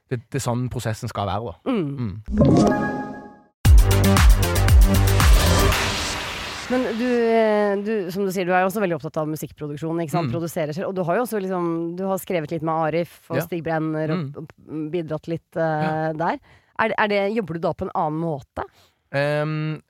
[0.09, 3.05] Det, det er sånn prosessen skal være, da.
[6.69, 10.03] Men du, eh, du, som du sier, du er jo også veldig opptatt av musikkproduksjon.
[10.05, 10.29] Ikke sant?
[10.29, 10.35] Mm.
[10.37, 10.91] Produserer selv.
[10.91, 13.47] Og du har jo også liksom, du har skrevet litt med Arif og Ja.
[13.47, 14.91] Stig Brenner og, Mm.
[14.93, 16.39] bidratt litt eh, der.
[16.79, 18.65] Er, er det, jobber du da på en annen måte?
[19.11, 19.81] Um,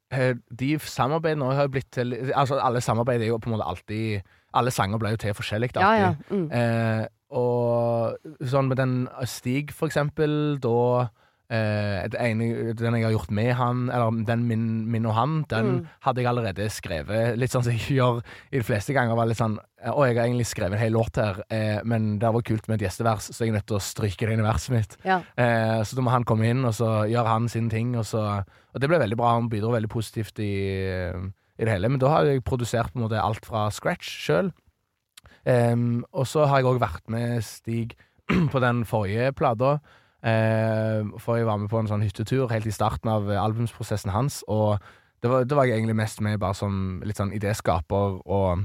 [0.54, 4.22] de samarbeidene har jo blitt til Altså, alle samarbeid er jo på en måte alltid
[4.54, 5.82] Alle sanger ble jo til forskjellig alltid.
[5.82, 6.14] Ja, ja.
[6.30, 6.46] Mm.
[6.54, 8.94] uh, og sånn med den
[9.26, 11.08] Stig, for eksempel, da
[11.50, 15.66] eh, ene, Den jeg har gjort med han, eller den min, min og han, den
[15.68, 15.86] Mm.
[16.04, 17.36] hadde jeg allerede skrevet.
[17.38, 18.20] Litt sånn som jeg gjør
[18.52, 19.16] i de fleste ganger.
[19.16, 22.32] Var litt sånn Å, jeg har egentlig skrevet en hel låt her, eh, men det
[22.34, 24.46] var kult med et gjestevers, så jeg er nødt til å stryke det inn i
[24.48, 24.96] verset mitt.
[25.06, 25.20] Ja.
[25.38, 27.94] Eh, så da må han komme inn, og så gjør han sine ting.
[27.96, 28.24] Og, så,
[28.74, 29.36] og det ble veldig bra.
[29.36, 30.50] Han bidro veldig positivt i,
[31.14, 31.88] i det hele.
[31.88, 34.50] Men da har jeg produsert på en måte alt fra scratch sjøl.
[35.48, 37.94] Em, og så har jeg òg vært med Stig
[38.52, 39.78] på den forrige plata.
[40.22, 44.40] Eh, for jeg var med på en sånn hyttetur helt i starten av albumsprosessen hans.
[44.50, 44.78] Og
[45.22, 48.64] det var, det var jeg egentlig mest med bare som litt sånn idéskaper og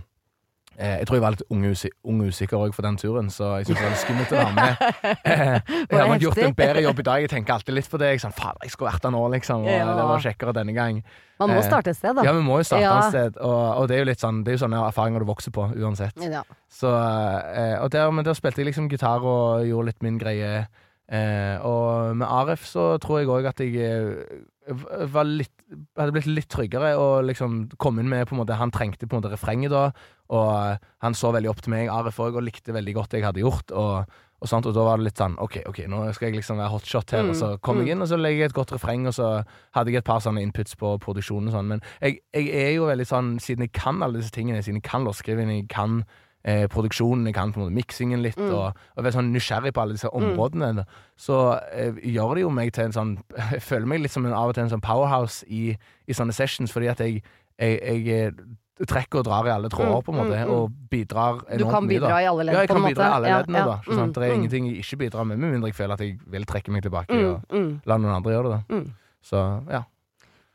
[0.78, 3.60] eh, Jeg tror jeg var litt ung og og usikker òg for den turen, så
[3.60, 4.84] jeg syntes det var skummelt å være med.
[5.24, 7.22] Eh, jeg har nok gjort en bedre jobb i dag.
[7.24, 8.10] Jeg tenker alltid litt på det.
[8.14, 9.64] Jeg sånn, Fader, jeg skulle vært der nå, liksom.
[9.66, 11.00] Og det var kjekkere denne gang.
[11.40, 12.26] Man må starte et sted, da.
[12.26, 12.96] Ja, vi må jo starte Ja.
[13.00, 13.38] et sted.
[13.42, 15.68] Og, og det er jo litt sånn Det er jo sånne erfaringer du vokser på
[15.74, 16.18] uansett.
[16.22, 16.44] Ja.
[16.72, 20.66] Så, eh, og der, men der spilte jeg liksom gitar og gjorde litt min greie.
[21.14, 24.82] Eh, og med Arif så tror jeg òg at jeg eh,
[25.14, 25.54] var litt
[25.98, 29.16] hadde blitt litt tryggere og liksom kom inn med på en måte Han trengte på
[29.16, 29.88] en måte refrenget da,
[30.34, 33.22] og eh, han så veldig opp til meg, Arif òg, og likte veldig godt det
[33.22, 33.74] jeg hadde gjort.
[33.78, 36.62] Og, og, sånt, og da var det litt sånn OK, ok, nå skal jeg liksom
[36.62, 37.28] være hotshot her.
[37.28, 37.84] Mm, Og så kom mm.
[37.84, 39.30] jeg inn, og så legger jeg et godt refreng, og så
[39.78, 41.72] hadde jeg et par sånne inputs på produksjonen og sånn.
[41.76, 44.90] Men jeg, jeg er jo veldig sånn, siden jeg kan alle disse tingene, siden jeg
[44.90, 46.02] kan låtskriving, jeg kan
[46.46, 48.50] eh, produksjonen, jeg kan på en måte miksingen litt, Mm.
[48.54, 50.98] og, og være sånn nysgjerrig på alle disse områdene, mm.
[51.18, 53.14] så eh, gjør det jo meg til en sånn
[53.52, 55.78] Jeg føler meg litt som en, av og til en sånn powerhouse i,
[56.08, 57.22] i sånne sessions, fordi at jeg,
[57.60, 60.54] jeg, jeg eh, trekker og drar i alle tråder, Mm, på en måte, mm, mm.
[60.58, 63.14] og bidrar enormt kan Du kan bidra i alle ledd, Ja, jeg kan bidra i
[63.20, 63.66] alle Ja, leddene, ja.
[63.66, 63.78] da.
[63.88, 64.36] Mm, Det er mm.
[64.42, 67.14] ingenting jeg ikke bidrar med, med mindre jeg føler at jeg vil trekke meg tilbake
[67.14, 67.72] Mm, og mm.
[67.86, 68.60] la noen andre gjøre det.
[68.70, 68.76] da.
[68.76, 68.94] Mm.
[69.24, 69.84] Så ja.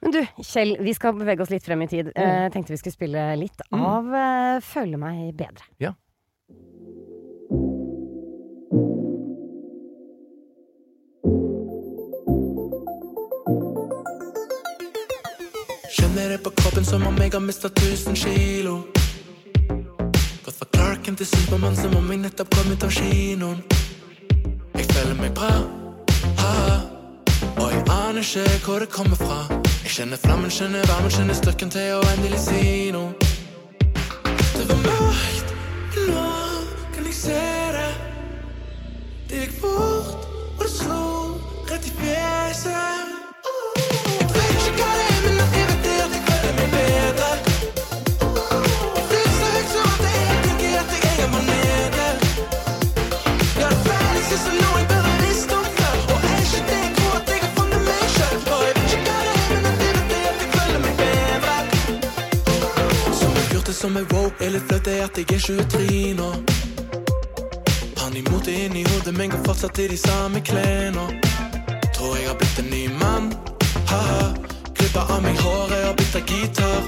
[0.01, 2.13] Men du, Kjell, vi skal bevege oss litt frem i tid.
[2.15, 3.81] Eh, tenkte vi skulle spille litt Mm.
[3.85, 5.67] av eh, 'Føle meg bedre'.
[5.79, 5.95] Ja.
[15.97, 18.75] Kjenner det på kroppen som om jeg har mista 1000 kilo.
[20.45, 23.63] Gått fra Clarken til Supermann som om jeg nettopp kom ut av kinoen.
[24.77, 25.51] Jeg føler meg bra,
[26.43, 26.77] ha-ha.
[27.59, 29.41] Og jeg aner ikke hvor det kommer fra.
[29.89, 33.15] Jeg kjenner flammen, kjenner varmen, kjenner styrken til å endelig si noe.
[34.53, 35.55] Det var mørkt,
[35.95, 36.27] men nå
[36.93, 37.41] kan jeg se
[37.79, 37.89] det.
[39.33, 41.03] Det gikk fort, og det slo
[41.73, 42.98] rett i fjeset.
[63.81, 66.31] Som er woke, eller flaut er at jeg er 23 nå.
[68.01, 71.05] Han imot det inni hodet, men går fortsatt i de samme klærne.
[71.95, 73.31] Tror jeg har blitt en ny mann,
[73.87, 74.35] haha.
[74.75, 76.83] Klippa av meg håret og bytta gitar.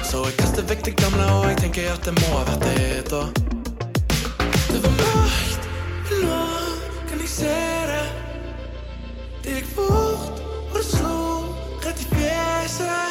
[0.00, 3.04] Så jeg kaster vekk det gamle, og jeg tenker at det må ha vært det,
[3.12, 3.22] da.
[4.72, 5.70] Det var mørkt,
[6.08, 6.42] men nå
[7.12, 7.60] kan jeg se
[7.92, 8.02] det.
[9.44, 11.16] Det gikk fort, og det slo
[11.84, 13.09] rett i fjeset.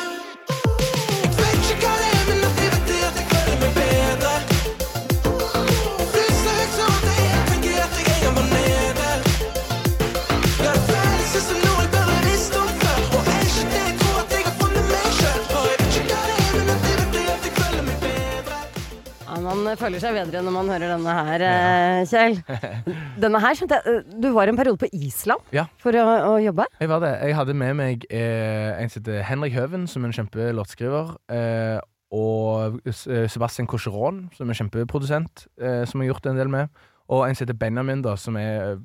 [19.89, 22.39] Føler seg bedre når man hører denne her, eh, Kjell.
[23.23, 25.65] Denne her skjønte jeg eh, Du var en periode på Island Ja.
[25.82, 26.65] for å, å jobbe.
[26.80, 27.13] Jeg var det.
[27.25, 31.15] Jeg hadde med meg eh, en som heter Henrik Høven, som er en kjempelåtskriver.
[31.34, 31.80] Eh,
[32.15, 36.49] og S- eh, Sebastian Cocheron, som er kjempeprodusent, eh, som jeg har gjort en del
[36.49, 36.71] med.
[37.10, 38.80] Og en som heter Benjamin, da, som er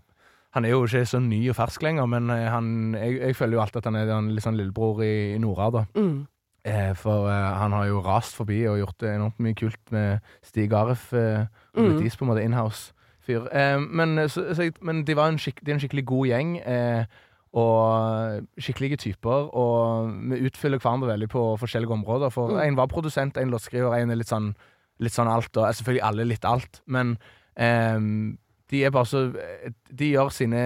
[0.55, 3.57] Han er jo ikke så ny og fersk lenger, men eh, han, jeg, jeg føler
[3.57, 5.81] jo alltid at han er en litt sånn lillebror i, i Nora, da.
[5.99, 6.21] Mm.
[6.64, 10.20] Eh, for eh, han har jo rast forbi og gjort det enormt mye kult med
[10.42, 11.12] Stig Aref.
[11.12, 11.46] Uh,
[11.77, 11.96] Mm.
[11.96, 13.48] blitt is på en måte inhouse-fyr.
[13.53, 14.14] Eh, men,
[14.81, 16.53] men de var en, skik de en skikkelig god gjeng.
[16.62, 17.05] Eh,
[17.55, 19.50] og skikkelige typer.
[19.55, 22.31] Og vi utfyller hverandre veldig på forskjellige områder.
[22.31, 22.61] For Mm.
[22.68, 24.55] en var produsent, en låtskriver, en er litt sånn,
[25.00, 25.57] litt sånn alt.
[25.57, 26.81] Og selvfølgelig alle litt alt.
[26.87, 27.18] Men
[27.57, 28.38] ehm,
[28.72, 29.20] de er bare så
[29.92, 30.61] De gjør sine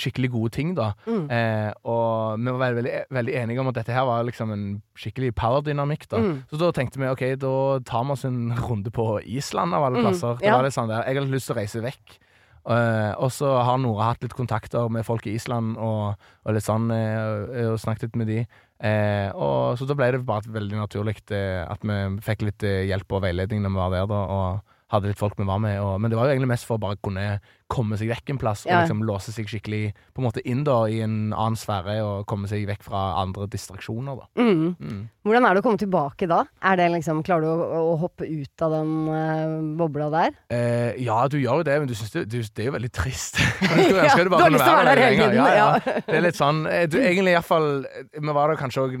[0.00, 0.92] skikkelig gode ting, da.
[1.06, 1.26] Mm.
[1.30, 4.64] Eh, og vi var veldig, veldig, enige om at dette her var liksom en
[4.98, 6.08] skikkelig powerdynamikk.
[6.10, 6.18] da.
[6.24, 6.34] Mm.
[6.50, 7.54] Så da tenkte vi ok, da
[7.84, 10.38] tar vi oss en runde på Island, av alle Mm, plasser.
[10.40, 10.56] Det ja.
[10.56, 12.18] var litt sånn der, Jeg hadde lyst til å reise vekk.
[12.64, 16.14] Eh, og så har Nora hatt litt kontakter med folk i Island, og,
[16.46, 18.46] og litt sånn, eh, og snakket litt med de.
[18.80, 22.86] Eh, og Så da ble det bare veldig naturlig eh, at vi fikk litt eh,
[22.88, 25.78] hjelp og veiledning når vi var der, da, og hadde litt folk vi var med.
[25.80, 27.38] Og, men det var jo egentlig mest for å bare kunne
[27.72, 28.76] komme seg vekk en plass, Ja.
[28.76, 32.26] og liksom låse seg skikkelig på en måte inn da i en annen sfære, og
[32.30, 34.20] komme seg vekk fra andre distraksjoner.
[34.20, 34.28] da.
[34.38, 34.76] Mm.
[34.78, 35.00] Mm.
[35.24, 36.42] Hvordan er det å komme tilbake da?
[36.62, 40.36] Er det liksom, Klarer du å, å hoppe ut av den eh, bobla der?
[40.52, 42.92] Eh, ja, du gjør jo det, men du synes det, du, det er jo veldig
[42.92, 43.40] trist.
[43.64, 45.68] Du skulle Ja, ønske du har lyst til å være der hele tiden, Ja.
[46.04, 47.68] Det er litt sånn eh, du, Egentlig iallfall
[48.12, 48.96] Vi var der kanskje òg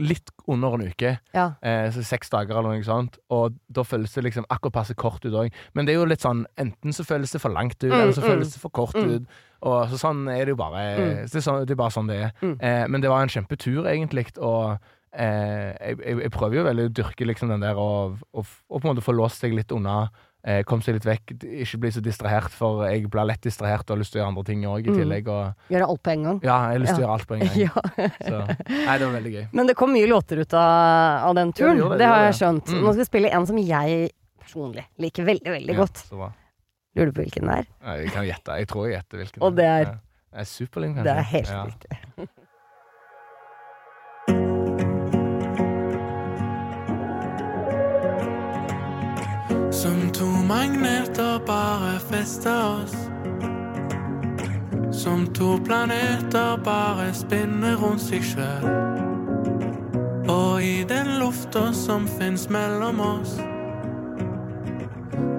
[0.00, 1.12] litt under en uke.
[1.36, 1.44] Ja.
[1.62, 3.18] Eh, så Seks dager eller noe sånt.
[3.30, 5.52] Og da føles det liksom akkurat passe kort ut òg.
[5.74, 8.12] Men det er jo litt sånn enten så føles det for langt ut, Mm, eller
[8.16, 8.28] så mm.
[8.28, 9.10] føles det for kort Mm.
[9.14, 9.26] ut.
[9.62, 11.26] Og så sånn er det jo bare Mm.
[11.30, 12.32] det, er sånn, det er bare sånn det er.
[12.42, 12.56] Mm.
[12.60, 14.36] Eh, men det var en kjempetur, egentlig.
[14.38, 14.78] Og
[15.12, 18.80] eh, jeg, jeg, jeg prøver jo veldig å dyrke liksom den der og, og, og
[18.80, 20.08] på en måte få låst seg litt unna.
[20.42, 23.96] Eh, Komme seg litt vekk, ikke bli så distrahert, for jeg blir lett distrahert og
[23.96, 24.96] har lyst til å gjøre andre ting òg i Mm.
[24.96, 25.28] tillegg.
[25.28, 26.40] Og Gjøre alt på en gang?
[26.42, 27.56] ja, jeg har lyst til å gjøre alt på en gang.
[27.66, 27.74] Ja.
[28.24, 28.40] Så,
[28.86, 29.44] nei, det var veldig gøy.
[29.52, 31.76] Men det kom mye låter ut av, av den turen.
[31.76, 32.66] Ja, det det, det, har jeg skjønt.
[32.72, 32.80] Mm.
[32.80, 36.00] Nå skal vi spille en som jeg personlig liker veldig, veldig Ja, godt.
[36.08, 36.32] så bra.
[36.96, 37.66] Lurer du på hvilken det er?
[38.00, 38.56] Jeg kan gjette.
[38.64, 39.42] Jeg tror jeg gjetter hvilken.
[39.46, 39.84] Og det er-
[40.30, 41.04] Det er Superlim, kanskje?
[41.04, 41.64] Det er helt ja.
[41.68, 41.99] riktig.
[50.50, 52.94] Magneter bare fester oss.
[55.02, 58.66] Som to planeter bare spinner rundt seg sjøl.
[60.26, 63.36] Og i den lufta som fins mellom oss,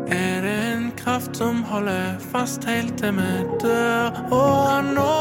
[0.08, 3.34] er det en kraft som holder fast helt til vi
[3.66, 4.24] dør.
[4.32, 5.12] Og nå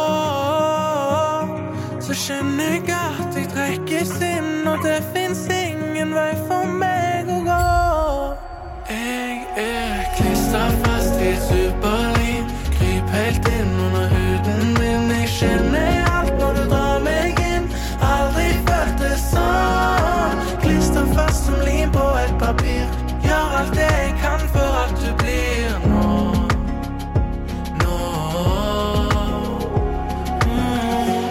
[2.01, 7.00] så skjønner jeg at jeg trekkes inn, og det fins ingen vei for meg
[11.49, 12.45] et.
[12.79, 15.11] Kryp helt inn under huden min.
[15.11, 17.67] Jeg kjenner alt når du drar meg inn.
[18.05, 20.37] Aldri følt det sånn.
[20.63, 22.85] Klistra fast som lim på et papir.
[23.25, 26.07] Gjør alt det jeg kan for at du blir nå.
[27.83, 27.97] Nå.
[30.49, 31.29] Mm.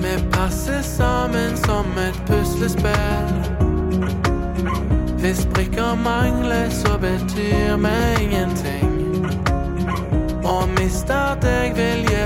[0.00, 3.39] Vi passer sammen som et puslespill.
[5.20, 8.88] Hvis brikker mangler, så betyr vi ingenting.
[10.44, 11.76] Å miste deg
[12.08, 12.22] gi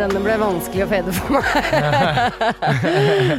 [0.00, 1.44] Denne ble vanskelig å fede for meg.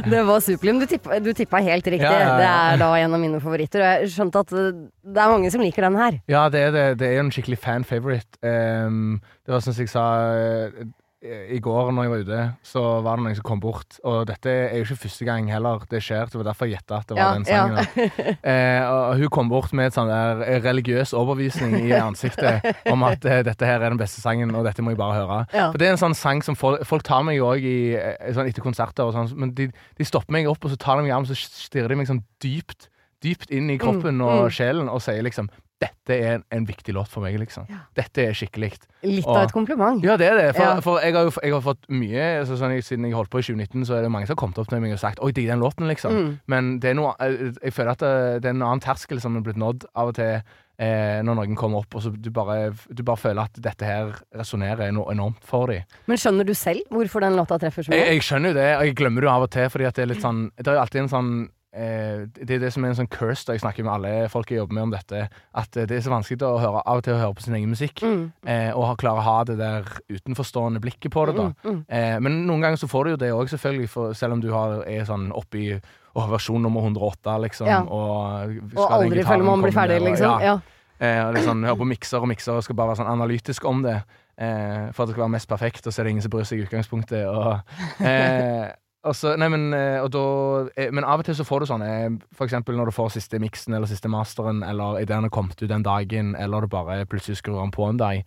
[0.12, 0.78] det var Superlim.
[0.78, 2.06] Du tippa, du tippa helt riktig.
[2.06, 2.36] Ja, ja, ja.
[2.38, 3.82] Det er da en av mine favoritter.
[3.82, 4.68] Og jeg skjønte at eh,
[5.02, 6.20] det er mange som liker den her.
[6.30, 6.84] Ja, det er det.
[7.00, 8.38] Det er jo en skikkelig fan favorite.
[8.46, 10.04] Um, det var som jeg sa
[10.38, 10.86] eh,
[11.22, 13.98] i går når jeg var ute, så var det noen som kom bort.
[14.08, 16.32] Og dette er jo ikke første gang heller det skjer.
[16.32, 17.78] Det var derfor jeg gjetta at det var Ja, den sangen.
[17.78, 18.34] Ja.
[18.52, 23.22] Eh, og hun kom bort med et sånn der religiøs overbevisning i ansiktet om at
[23.28, 25.38] eh, dette her er den beste sangen, og dette må jeg bare høre.
[25.54, 25.68] Ja.
[25.70, 28.50] For det er en sånn sang som folk, folk tar meg òg i eh, sånn
[28.50, 31.12] etter konserter og sånn, men de, de stopper meg opp, og så tar de meg
[31.12, 32.90] i armen, så stirrer de meg sånn dypt,
[33.22, 34.54] dypt inn i kroppen Mm, og mm.
[34.58, 35.48] sjelen og sier liksom
[35.82, 37.64] dette er en, en viktig låt for meg, liksom.
[37.66, 37.80] Ja.
[37.98, 38.68] Dette er skikkelig.
[39.02, 39.98] Litt Og- av et kompliment.
[40.06, 40.44] Ja, det er det.
[40.54, 40.80] For, Ja.
[40.80, 43.42] for jeg, har jo jeg har fått mye altså, sånn, Siden jeg holdt på i
[43.42, 45.48] 2019, så er det mange som har kommet opp til meg og sagt 'oi, digg
[45.50, 46.12] den låten', liksom.
[46.14, 46.38] Mm.
[46.46, 49.36] Men det er noe, eh, jeg føler at det, det er en annen terskel som
[49.36, 50.38] er blitt nådd av og til
[50.78, 54.14] eh, når noen kommer opp, og så du bare, du bare føler at dette her
[54.38, 55.82] resonnerer noe enormt for dem.
[56.06, 58.06] Men skjønner du selv hvorfor den låta treffer så mye?
[58.06, 60.14] jeg skjønner jo det, og jeg glemmer det av og til, fordi at det er
[60.14, 62.98] litt sånn Det er jo alltid en sånn eh, det er det som er en
[63.00, 65.86] sånn curse da jeg snakker med alle folk jeg jobber med om dette, at eh,
[65.88, 68.02] det er så vanskelig å høre, av og til å høre på sin egen musikk.
[68.04, 68.32] Mm.
[68.46, 71.36] Eh, og klare å ha det der utenforstående blikket på det.
[71.36, 71.84] da Mm, mm.
[71.88, 74.50] eh, Men noen ganger så får du jo det òg, selvfølgelig, for selv om du
[74.52, 75.72] har, er sånn oppi
[76.14, 77.66] og versjon nummer 108, liksom.
[77.66, 77.80] Ja.
[77.82, 80.30] Og, Og aldri føler man blir ferdig, liksom.
[80.36, 80.58] og- ja.
[81.00, 81.32] Ja.
[81.34, 84.02] Eh, sånn, Hører på mikser og mikser og skal bare være sånn analytisk om det.
[84.38, 86.44] Eh, for at det skal være mest perfekt, og så er det ingen som bryr
[86.44, 87.26] seg i utgangspunktet.
[87.26, 87.60] Og,
[88.06, 88.70] eh,
[89.04, 92.20] og så, nei, men, eh, da, eh, men av og til så får du sånn,
[92.34, 95.68] for eksempel når du får siste miksen eller siste masteren, eller ideen har kommet ut
[95.68, 98.22] den dagen, eller du bare plutselig skrur den på en dag.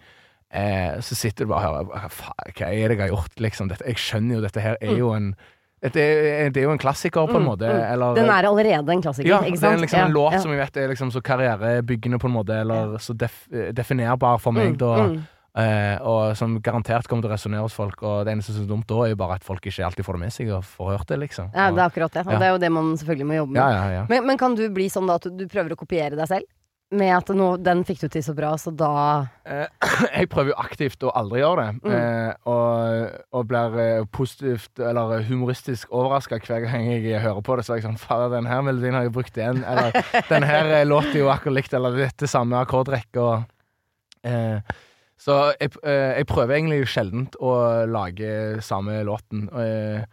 [0.51, 2.33] Eh, så sitter du bare og hører hva,
[2.69, 3.67] er det jeg har gjort, liksom?
[3.71, 5.35] Dette, jeg skjønner jo, dette her er jo en
[5.85, 7.67] det er, det er jo en klassiker, på en Mm, måte.
[7.69, 7.93] mm.
[7.93, 10.39] Eller, Den er allerede en klassiker, ja, det er liksom en Ja, låt ja.
[10.39, 14.51] som jeg vet er liksom så karrierebyggende på en måte, eller så def definerbar for
[14.51, 14.95] meg, Mm, da.
[15.55, 18.01] Eh, og som garantert kommer til å resonnere hos folk.
[18.03, 20.17] Og det eneste som er dumt da, er jo bare at folk ikke alltid får
[20.17, 21.47] det med seg og får hørt det, liksom.
[21.55, 22.25] Ja, det er akkurat det.
[22.27, 22.39] Og Ja.
[22.41, 23.61] det er jo det man selvfølgelig må jobbe med.
[23.63, 24.05] ja, ja.
[24.09, 26.43] Men, men kan du bli sånn da at du prøver å kopiere deg selv?
[26.91, 28.91] Med at nå, den fikk du til så bra, så da
[29.47, 29.65] Eh,
[30.19, 31.95] jeg prøver jo aktivt å aldri gjøre det, Mm.
[31.95, 37.65] eh, og, og blir eh, positivt eller humoristisk overraska hver gang jeg hører på det.
[37.65, 39.63] Så er jeg sånn Fader, den her melodien har jeg brukt igjen.
[39.65, 39.95] Eller
[40.33, 43.17] den her eh, låter jo akkurat likt, eller dette samme akkordrekket'.
[43.23, 43.45] Og,
[44.23, 44.59] eh,
[45.17, 47.55] så jeg, eh, jeg prøver egentlig sjeldent å
[47.87, 49.47] lage samme låten.
[49.55, 50.03] Eh,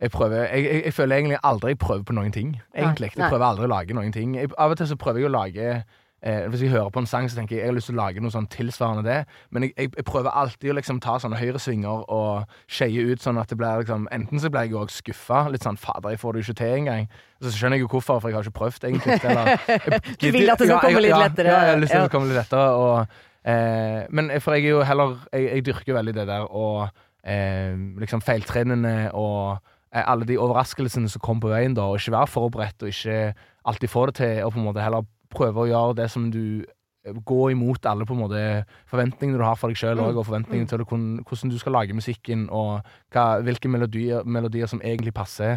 [0.00, 2.54] jeg, prøver, jeg, jeg, jeg føler egentlig aldri jeg prøver på noen ting.
[2.74, 3.10] Egentlig.
[3.10, 4.38] ikke, Jeg prøver aldri å lage noen ting.
[4.38, 5.82] Av og til så prøver jeg å lage
[6.22, 7.98] Eh, hvis jeg hører på en sang, så tenker jeg jeg har lyst til å
[7.98, 9.16] lage noe sånn tilsvarende det.
[9.50, 13.40] Men jeg, jeg, jeg prøver alltid å liksom ta sånne høyresvinger og skeie ut sånn
[13.42, 15.48] at det blir liksom Enten så blir jeg òg skuffa.
[15.50, 17.08] Litt sånn 'Fader, jeg får det jo ikke til engang'.
[17.42, 19.18] Så skjønner jeg jo hvorfor, for jeg har ikke prøvd, egentlig.
[19.18, 21.82] Eller, jeg Du vil at det skal Ja, komme litt ja, lettere, Ja, jeg har
[21.82, 22.04] lyst til ja.
[22.04, 22.68] at det skal komme litt lettere.
[22.70, 23.06] Og
[23.42, 26.84] Eh, men for jeg er jo heller Jeg, jeg dyrker veldig det der og
[27.26, 29.56] eh, liksom feiltrenende og
[29.90, 33.34] eh, alle de overraskelsene som kommer på veien, da, og ikke være forberedt og ikke
[33.64, 36.62] alltid få det til, og på en måte heller prøve å gjøre det som du
[37.02, 38.40] Gå imot alle på en måte
[38.86, 40.04] forventningene du har for deg sjøl mm.
[40.20, 44.78] og forventningene til hvordan, hvordan du skal lage musikken, og hva, hvilke melodier, melodier som
[44.86, 45.56] egentlig passer.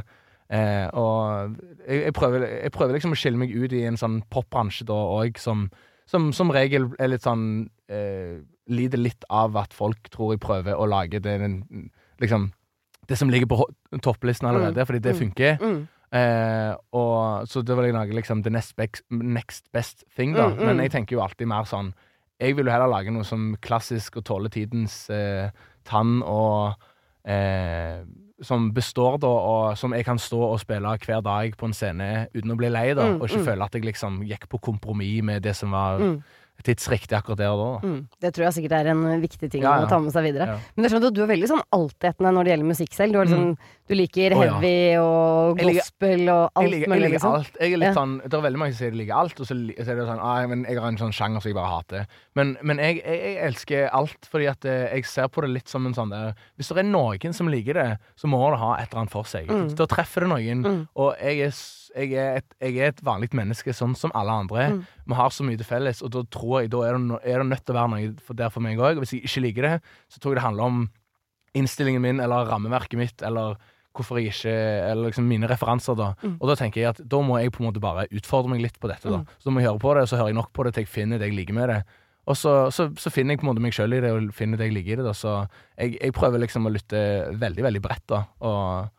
[0.50, 1.54] Eh, og
[1.86, 4.98] jeg, jeg, prøver, jeg prøver liksom å skille meg ut i en sånn popbransje da
[5.20, 5.68] òg, som,
[6.08, 10.74] som som regel er litt sånn eh, Lider litt av at folk tror jeg prøver
[10.74, 11.36] å lage det
[12.20, 12.48] liksom
[13.08, 13.60] det som ligger på
[14.02, 15.20] topplisten allerede, fordi det Mm.
[15.20, 15.58] funker.
[15.62, 15.88] Mm.
[16.12, 20.48] Eh, og, så det vil jeg lage liksom the next, best, next best thing, da.
[20.48, 20.66] Mm, mm.
[20.66, 21.94] Men jeg tenker jo alltid mer sånn
[22.40, 25.52] Jeg vil jo heller lage noe som klassisk og tåler tidens eh,
[25.86, 26.74] tann, og
[27.24, 28.02] eh,
[28.44, 32.28] som består, da, og som jeg kan stå og spille hver dag på en scene
[32.34, 33.06] uten å bli lei, da.
[33.14, 33.46] Mm, og ikke mm.
[33.52, 36.18] føle at jeg liksom gikk på kompromiss med det som var Mm.
[36.64, 37.68] tidsriktig akkurat der og da.
[37.82, 37.88] da.
[37.88, 38.08] Mm.
[38.22, 39.86] Det tror jeg sikkert er en viktig ting Ja, ja.
[39.86, 40.48] å ta med seg videre.
[40.48, 40.60] Ja.
[40.76, 43.12] Men det er sånn at du er veldig sånn altetende når det gjelder musikk selv.
[43.12, 47.14] Du, har liksom, du liker heavy og gospel liker- og alt Jeg liker, jeg liker
[47.14, 47.34] liksom.
[47.38, 47.58] alt.
[47.62, 47.94] Jeg er litt Ja.
[47.94, 50.08] sånn, det er veldig mange som sier de liker alt, og så, så er det
[50.08, 52.08] sånn ah, men Jeg har en sånn sjanger som jeg bare hater.
[52.36, 55.70] Men, men jeg, jeg, jeg elsker alt, fordi at eh, jeg ser på det litt
[55.70, 58.74] som en sånn der Hvis det er noen som liker det, så må det ha
[58.80, 59.48] et eller annet for seg.
[59.48, 59.70] Mm.
[59.78, 60.66] Da treffer det noen.
[60.66, 60.82] Mm.
[60.96, 61.54] Og jeg er,
[61.96, 64.66] jeg, er et, jeg er et vanlig menneske, sånn som alle andre.
[64.74, 64.82] Mm.
[65.06, 67.38] Vi har så mye til felles, og da tror jeg Da er det, no, er
[67.44, 68.98] det nødt til å være noe for der for meg òg.
[69.04, 69.76] Hvis jeg ikke liker det,
[70.10, 70.90] så tror jeg det handler om
[71.56, 73.56] innstillingen min, eller rammeverket mitt, eller
[73.96, 74.54] hvorfor jeg ikke
[74.92, 76.14] Eller liksom mine referanser, da.
[76.24, 76.38] Mm.
[76.40, 78.80] Og da tenker jeg at da må jeg på en måte bare utfordre meg litt
[78.80, 79.22] på dette, da.
[79.24, 79.38] Mm.
[79.40, 80.86] Så da må jeg høre på det, og så hører jeg nok på det til
[80.86, 81.80] jeg finner det jeg liker med det.
[82.26, 84.58] Og så, så, så finner jeg på en måte meg sjøl i det, og finner
[84.58, 85.06] det jeg liker i det.
[85.06, 85.14] Da.
[85.14, 85.34] Så
[85.78, 87.00] jeg, jeg prøver liksom å lytte
[87.38, 88.26] veldig, veldig bredt, da.
[88.46, 88.92] Og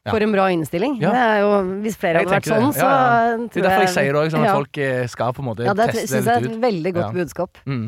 [0.00, 0.14] Ja.
[0.14, 0.94] For en bra innstilling.
[0.96, 1.10] Ja.
[1.12, 1.48] Det jo,
[1.84, 4.46] hvis flere hadde vært sånn, så Ja, det er derfor jeg sier det òg, sånn
[4.46, 4.54] at ja.
[4.56, 6.92] folk eh, skal på en måte teste det ut ja, det jeg er et veldig
[6.96, 7.10] godt Ja.
[7.18, 7.60] budskap.
[7.68, 7.82] Mm.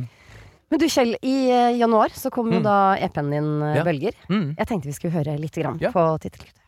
[0.73, 2.65] Men du Kjell, i eh, januar så kom jo Mm.
[2.65, 3.85] da EP-en din eh, Ja.
[3.85, 4.15] Bølger.
[4.31, 4.55] Mm.
[4.57, 5.91] Jeg tenkte vi skulle høre litt grann Ja.
[5.93, 6.59] på tittelkuttet.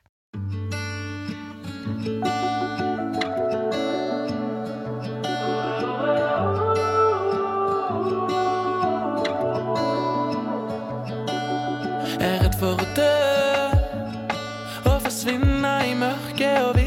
[12.20, 13.10] Jeg er redd for å dø
[14.92, 16.83] og forsvinne i mørket og visne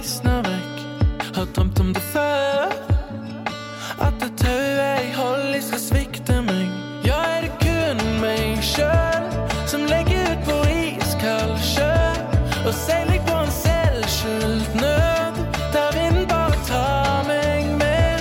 [12.67, 15.36] Og seiler på en selvskyldt nød,
[15.73, 18.19] der vinden bare tar meg med.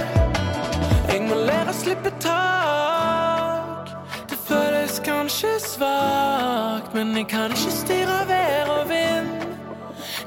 [1.11, 3.91] Jeg må lære å slippe tak.
[4.31, 9.35] Det føles kanskje svakt, men jeg kan ikke styre vær og vind.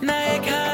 [0.03, 0.68] Nei, jeg kan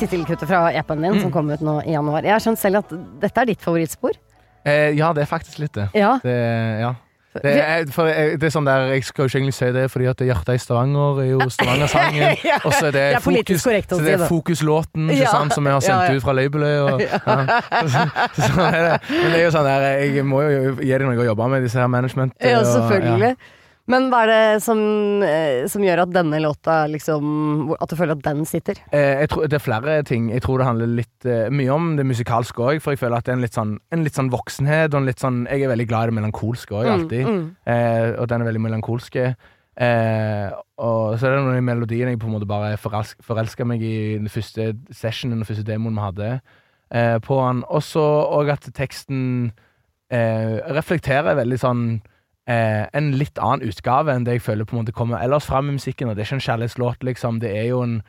[0.00, 1.20] tittelkuttet fra EP-en din, Mm.
[1.26, 2.22] som kom ut nå i januar.
[2.26, 4.16] Jeg har skjønt selv at dette er ditt favorittspor.
[4.64, 5.88] Eh, ja, det er faktisk litt det.
[5.96, 6.18] Ja.
[6.22, 6.34] det
[6.80, 6.94] ja.
[7.30, 10.06] Det er, for det er sånn der, jeg skal jo ikke egentlig si det, fordi
[10.10, 12.34] at er hjertet i Stavanger er jo Stavanger-sangen.
[12.50, 15.62] Ja, Og så er det, det fokus, korrekt så det er fokuslåten Ja, sant, som
[15.64, 16.80] vi har sendt ja, ut fra labelet.
[16.82, 17.20] Og, ja.
[18.34, 18.98] Så, så det.
[19.06, 21.62] Men det er jo sånn der, jeg må jo gi dem noe å jobbe med,
[21.62, 22.34] disse her management.
[22.42, 23.36] Ja, og- selvfølgelig.
[23.90, 24.80] Men hva er det som,
[25.26, 28.78] eh, som gjør at denne låta liksom At du føler at den sitter?
[28.94, 30.30] Eh, tror, det er flere ting.
[30.30, 33.26] Jeg tror det handler litt eh, mye om det musikalske òg, for jeg føler at
[33.26, 34.94] det er en litt sånn, en litt sånn voksenhet.
[34.94, 37.26] Og en litt sånn, jeg er veldig glad i det melankolske òg, alltid.
[37.26, 37.48] Mm, mm.
[37.74, 39.24] Eh, og den er veldig melankolske.
[39.80, 40.50] Eh,
[40.82, 44.28] og så er det noen melodier jeg på en måte bare forelska meg i den
[44.32, 46.30] første sessionen, den første demoen vi hadde
[46.92, 47.64] eh, på den.
[47.70, 49.52] Og så òg at teksten
[50.12, 51.84] eh, reflekterer veldig sånn
[52.50, 55.70] eh, En litt annen utgave enn det jeg føler på en måte kommer ellers fram
[55.70, 56.08] i musikken.
[56.10, 57.38] Og det er ikke en kjærlighetslåt, liksom.
[57.44, 58.00] Det er jo en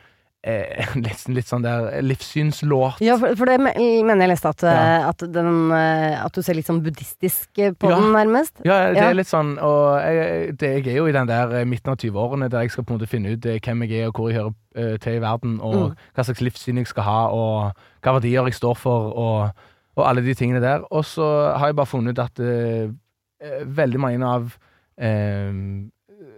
[0.43, 3.01] eh, litt, litt sånn der livssynslåt.
[3.05, 4.71] Ja, for, for det mener jeg leste at, Ja.
[4.73, 7.99] eh, at, den, eh, at du ser litt sånn buddhistisk eh, på Ja.
[7.99, 8.53] den, nærmest.
[8.65, 9.09] Ja, det Ja.
[9.11, 12.49] er litt sånn Og jeg, det, jeg er jo i den der midten av 20-årene
[12.49, 14.53] der jeg skal på en måte finne ut hvem jeg er, og hvor jeg hører
[14.77, 15.95] uh, til i verden, og Mm.
[16.15, 19.51] hva slags livssyn jeg skal ha, og hva verdier jeg står for, og,
[19.97, 20.81] og alle de tingene der.
[20.91, 21.25] Og så
[21.57, 22.89] har jeg bare funnet ut at uh,
[23.65, 24.53] veldig mange av
[25.01, 25.51] eh,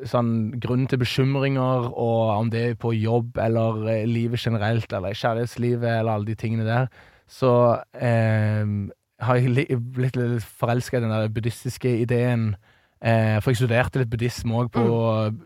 [0.08, 5.14] sånn grunnen til bekymringer, og om det er på jobb eller eh, livet generelt, eller
[5.14, 6.92] i kjærlighetslivet, eller alle de tingene der,
[7.30, 7.54] så
[7.96, 8.64] eh,
[9.24, 12.54] har jeg blitt litt forelska i den der buddhistiske ideen.
[13.04, 14.84] Eh, for jeg studerte litt buddhisme òg på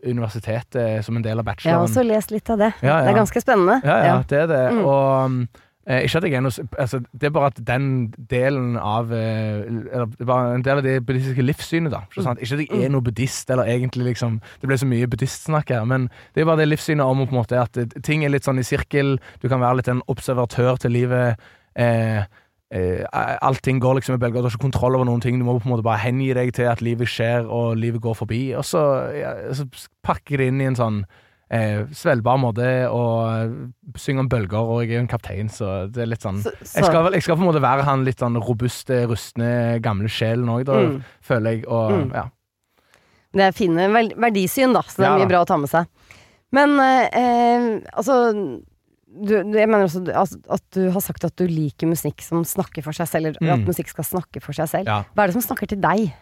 [0.05, 1.71] universitetet som en del av bacheloren.
[1.71, 2.73] Jeg har også lest litt av det.
[2.85, 3.79] Ja, Det er ganske spennende.
[3.81, 4.65] Ja, ja, det er det.
[4.77, 4.83] Mm.
[4.85, 5.47] Og
[5.87, 9.63] eh, ikke at jeg er noe altså, Det er bare at den delen av eh,
[9.67, 12.03] Eller det er bare en del av det buddhistiske livssynet, da.
[12.09, 12.41] Ikke, sant?
[12.41, 15.85] ikke at jeg er noe buddhist, eller egentlig liksom Det ble så mye buddhistsnakk her,
[15.89, 18.47] men det er bare det livssynet om på en måte at eh, ting er litt
[18.47, 19.17] sånn i sirkel.
[19.41, 21.47] Du kan være litt en observatør til livet.
[21.77, 22.23] Eh,
[22.73, 23.03] eh,
[23.41, 24.41] allting går liksom i bølger.
[24.41, 25.39] Du har ikke kontroll over noen ting.
[25.39, 28.17] Du må på en måte bare hengi deg til at livet skjer, og livet går
[28.17, 28.41] forbi.
[28.57, 28.83] Og så,
[29.17, 29.67] ja, så
[30.05, 31.01] pakker det inn i en sånn
[31.49, 36.03] eh, svelgbar måte og synger om bølger, og jeg er jo en kaptein, så det
[36.03, 38.35] er litt sånn Så, jeg skal, jeg skal på en måte være han litt sånn
[38.43, 41.03] robuste, rustne, gamle sjelen òg, da, Mm.
[41.23, 41.65] føler jeg.
[41.67, 42.11] Og Mm.
[42.13, 42.25] ja.
[43.33, 45.85] Det er fine verdisyn, da, så det er Ja, mye bra å ta med seg.
[46.51, 48.61] Men eh, eh, altså
[49.19, 52.83] du, Jeg mener også altså, at du har sagt at du liker musikk som snakker
[52.83, 53.61] for seg selv, eller Mm.
[53.61, 54.85] at musikk skal snakke for seg selv.
[54.85, 55.03] Ja.
[55.15, 56.13] Hva er det som snakker til deg?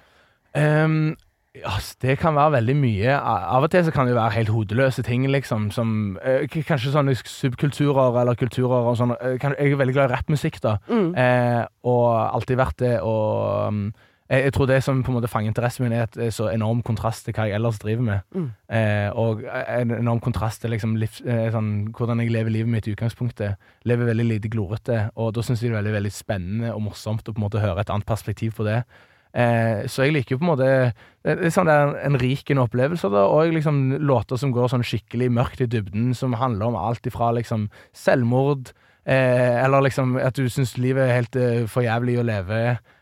[0.56, 1.16] Ehm,
[1.62, 3.14] ja, s- det kan være veldig mye.
[3.20, 5.70] Av og til så kan det være helt hodeløse ting, liksom.
[5.72, 9.16] Som eh, kanskje sånne subkulturer eller kulturer og sånn.
[9.22, 10.78] Eh, Jeg er veldig glad i rappmusikk, da.
[10.90, 11.14] Mm.
[11.16, 13.00] Eh, og alltid vært det.
[13.02, 13.94] Og um,
[14.30, 16.34] jeg, jeg tror det som på en måte fanger interessen min, er at det er
[16.34, 18.20] så enorm kontrast til hva jeg ellers driver med.
[18.34, 18.48] Mm.
[18.74, 22.88] Eh, og en enorm kontrast til liksom liv, eh, sånn, hvordan jeg lever livet mitt
[22.90, 23.56] i utgangspunktet.
[23.86, 27.22] Lever veldig lite glorete, og da syns jeg det er veldig, veldig spennende og morsomt
[27.30, 28.82] å på en måte høre et annet perspektiv på det.
[29.36, 30.68] Eh, så jeg liker jo på en måte
[31.26, 34.70] Det er sånn det er en, en rik opplevelse, da, og liksom låter som går
[34.72, 37.66] sånn skikkelig mørkt i dybden, som handler om alt ifra liksom
[37.98, 38.70] selvmord,
[39.06, 42.60] eh, eller liksom at du syns livet er helt eh, for jævlig å leve,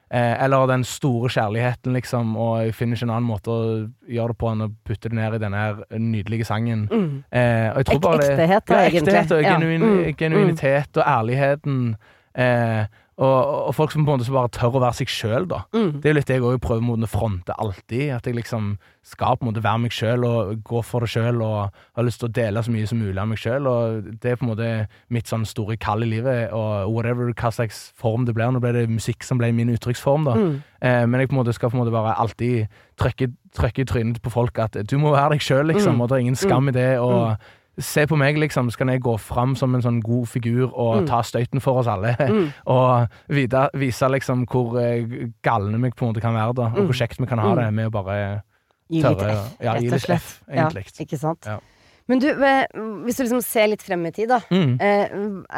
[0.10, 3.68] eh, eller den store kjærligheten, liksom, og jeg finner ikke en annen måte å
[4.08, 6.88] gjøre det på enn å putte det ned i denne her nydelige sangen.
[6.90, 7.24] Mm.
[7.30, 9.14] Eh, og jeg tror bare det- ektehet, ja, egentlig.
[9.14, 9.54] Ektehet og Ja.
[9.60, 10.16] genuin, Mm.
[10.18, 11.96] genuinitet og ærligheten.
[12.36, 15.60] Eh, og, og folk som på en måte bare tør å være seg sjøl, da.
[15.76, 16.00] Mm.
[16.02, 18.08] Det er jo litt det jeg også prøver mot å fronte alltid.
[18.16, 18.72] At jeg liksom
[19.06, 22.24] skal på en måte være meg sjøl og gå for det sjøl og har lyst
[22.24, 23.70] til å dele så mye som mulig av meg sjøl.
[23.70, 24.72] Og det er på en måte
[25.14, 26.56] mitt sånn store kall i livet.
[26.58, 28.50] Og whatever hva slags form det blir.
[28.50, 30.38] Nå ble det musikk som ble min uttrykksform, da.
[30.40, 30.56] Mm.
[30.82, 32.66] Eh, men jeg på en måte skal på en måte bare alltid
[33.02, 36.00] trykke, trykke i trynet på folk at du må være deg sjøl, liksom.
[36.00, 36.02] Mm.
[36.02, 36.94] Og det er ingen skam i det.
[36.98, 37.38] Og
[37.80, 38.70] se på meg, liksom.
[38.72, 41.08] Så kan jeg gå fram som en sånn god figur og Mm.
[41.08, 42.16] ta støyten for oss alle.
[42.20, 42.54] Mm.
[42.68, 46.64] og vite, vise liksom hvor eh, galne vi på en måte kan være, da.
[46.74, 46.88] Og Mm.
[46.88, 47.56] hvor kjekt vi kan ha Mm.
[47.66, 48.44] det med å bare
[48.90, 50.18] Gi litt tørre F, ja, rett gi og litt slett.
[50.22, 50.86] F, egentlig.
[50.86, 51.46] Ja, ikke sant.
[51.46, 51.58] Ja.
[52.06, 52.66] Men du, eh,
[53.06, 54.40] hvis du liksom ser litt frem i tid, da.
[54.52, 54.78] Mm.
[54.80, 55.08] Eh,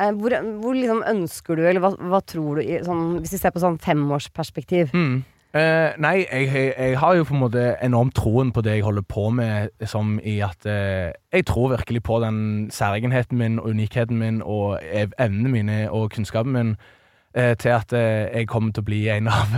[0.06, 0.30] eh, hvor,
[0.62, 3.80] hvor liksom ønsker du, eller hva, hva tror du, sånn, hvis vi ser på sånn
[3.82, 4.92] femårsperspektiv?
[4.94, 5.24] Mm.
[5.56, 8.84] Eh, nei, jeg, jeg, jeg har jo på en måte enormt troen på det jeg
[8.84, 13.70] holder på med, som i at uh, Jeg tror virkelig på den særegenheten min og
[13.72, 16.74] unikheten min og evnene mine og kunnskapen min
[17.38, 19.56] uh, til at jeg kommer til å bli en av,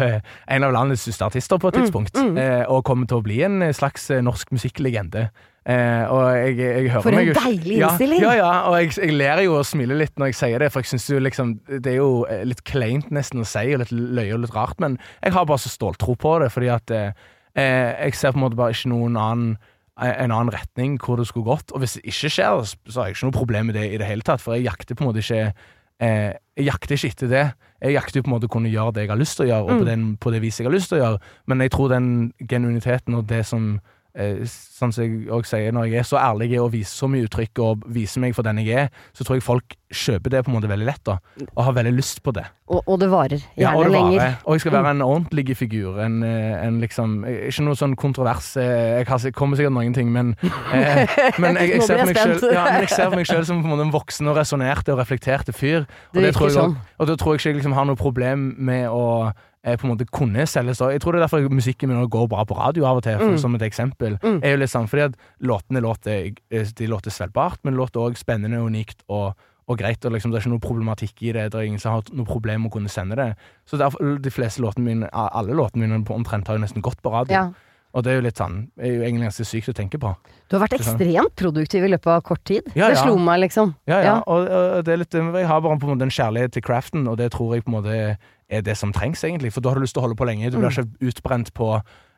[0.47, 2.15] en av landets største artister på et Mm, tidspunkt.
[2.21, 2.37] mm.
[2.37, 5.29] Eh, og kommer til å bli en slags norsk musikklegende.
[5.67, 8.21] Eh, og jeg, jeg hører For en meg deilig innstilling!
[8.23, 10.79] Ja, ja, og jeg, jeg ler jo og smiler litt når jeg sier det, for
[10.79, 13.91] jeg synes jo liksom Det er jo eh, litt kleint nesten å si, og litt
[13.91, 17.11] løye og litt rart, men jeg har bare så ståltro på det, fordi at eh,
[17.59, 19.57] eh, jeg ser på en måte bare ikke noen annen
[19.99, 21.73] eh, en annen retning hvor det skulle gått.
[21.75, 24.07] Og hvis det ikke skjer, så har jeg ikke noe problem med det i det
[24.07, 25.41] hele tatt, for jeg jakter på en måte ikke
[25.99, 27.43] eh, Jeg jakter ikke etter det.
[27.83, 29.67] Jeg jakter på en måte å kunne gjøre det jeg har lyst til å gjøre,
[29.67, 29.85] og på, Mm.
[29.91, 31.19] den, på det viset jeg har lyst til å gjøre,
[31.51, 32.07] men jeg tror den
[32.49, 33.67] genuiniteten og det som
[34.77, 37.59] sånn som jeg også sier, når jeg er så ærlig og viser så mye uttrykk
[37.65, 40.55] og viser meg for den jeg er, så tror jeg folk kjøper det på en
[40.57, 41.15] måte veldig lett, da.
[41.55, 42.43] Og har veldig lyst på det.
[42.67, 44.17] Og, og det varer gjerne Ja, og det lenger.
[44.19, 44.35] varer.
[44.43, 45.99] Og jeg skal være en ordentlig figur.
[46.03, 48.49] En, eh, en liksom Ikke noe sånn kontrovers.
[48.59, 51.07] eh, Jeg har, jeg kommer sikkert noen ting, men eh,
[51.41, 53.75] Men jeg, jeg, ser selv, ja, men jeg ser på meg selv som på en
[53.77, 55.85] måte en voksen og resonnerte og reflekterte fyr.
[56.13, 56.75] Og, det tror jeg, sånn.
[56.99, 59.31] og da tror jeg ikke jeg liksom har noe problem med å
[59.75, 60.79] på en måte kunne selges.
[60.79, 63.27] Jeg tror det er derfor musikken min går bra på radio av og til, for,
[63.35, 63.37] Mm.
[63.37, 64.17] som et eksempel.
[64.23, 64.39] Mm.
[64.43, 68.57] er jo litt sånn, fordi at låtene låter, de låter svelgbart, men låter òg spennende
[68.61, 69.35] og unikt og,
[69.67, 70.05] og greit.
[70.05, 71.51] og liksom, Det er ikke noe problematikk i det.
[71.51, 73.35] Det er ingen som har noe problem med å kunne sende det.
[73.65, 77.11] Så derfor, de fleste låtene mine, alle låtene mine omtrent har jo nesten gått på
[77.11, 77.33] radio.
[77.33, 77.51] Ja.
[77.97, 80.11] Og det er jo litt sånn er jo egentlig ganske sykt å tenke på.
[80.47, 82.67] Du har vært ekstremt produktiv i løpet av kort tid.
[82.77, 83.73] Ja, det slo meg, liksom.
[83.89, 84.15] Ja, ja.
[84.29, 87.07] Og, og det er litt, jeg har bare på en måte en kjærlighet til craften,
[87.09, 87.95] og det tror jeg på en måte
[88.47, 89.49] er det som trengs, egentlig.
[89.55, 90.51] For da har du lyst til å holde på lenge.
[90.53, 90.77] Du blir Mm.
[90.77, 91.71] ikke utbrent på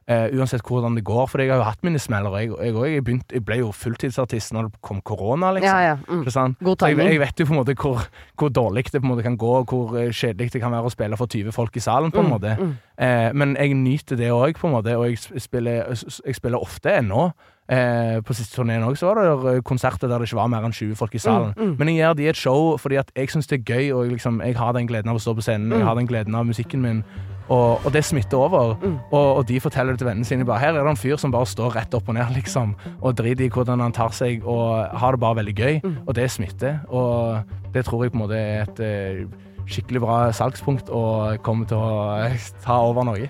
[0.10, 1.28] eh, uansett hvordan det går.
[1.30, 2.34] For jeg har jo hatt mine smeller.
[2.42, 5.70] Jeg, jeg, jeg, begynte, jeg ble jo fulltidsartist når det kom korona, liksom.
[5.70, 5.96] Ja, ja.
[6.10, 6.56] Mm.
[6.66, 8.02] God jeg, jeg vet jo på en måte hvor,
[8.36, 10.90] hvor dårlig det på en måte kan gå, og hvor eh, kjedelig det kan være
[10.90, 12.56] å spille for 20 folk i salen, på en Mm, måte.
[12.60, 12.76] mm.
[13.00, 15.94] Uh, men jeg nyter det òg, på en måte, og jeg spiller,
[16.26, 17.30] jeg spiller ofte ennå.
[17.70, 19.20] Eh, på siste turneen òg var
[19.54, 21.54] det konserter der det ikke var mer enn 20 folk i salen.
[21.56, 21.76] Mm, mm.
[21.78, 24.14] Men jeg gjør de et show fordi at jeg syns det er gøy, og jeg,
[24.18, 25.70] liksom, jeg har den gleden av å stå på scenen.
[25.72, 25.86] Jeg Mm.
[25.88, 27.04] har den gleden av musikken min.
[27.50, 28.76] Og, og det smitter over.
[28.82, 28.96] Mm.
[29.10, 30.46] Og, og de forteller det til vennene sine.
[30.46, 32.76] Bare, her er det en fyr som bare står rett opp og ned, liksom.
[33.02, 35.82] Og driter i hvordan han tar seg, og har det bare veldig gøy.
[35.84, 36.00] Mm.
[36.06, 36.80] Og det smitter.
[36.88, 39.24] Og det tror jeg på en måte er et eh,
[39.70, 41.94] skikkelig bra salgspunkt, og kommer til å
[42.26, 43.30] eh, ta over Norge.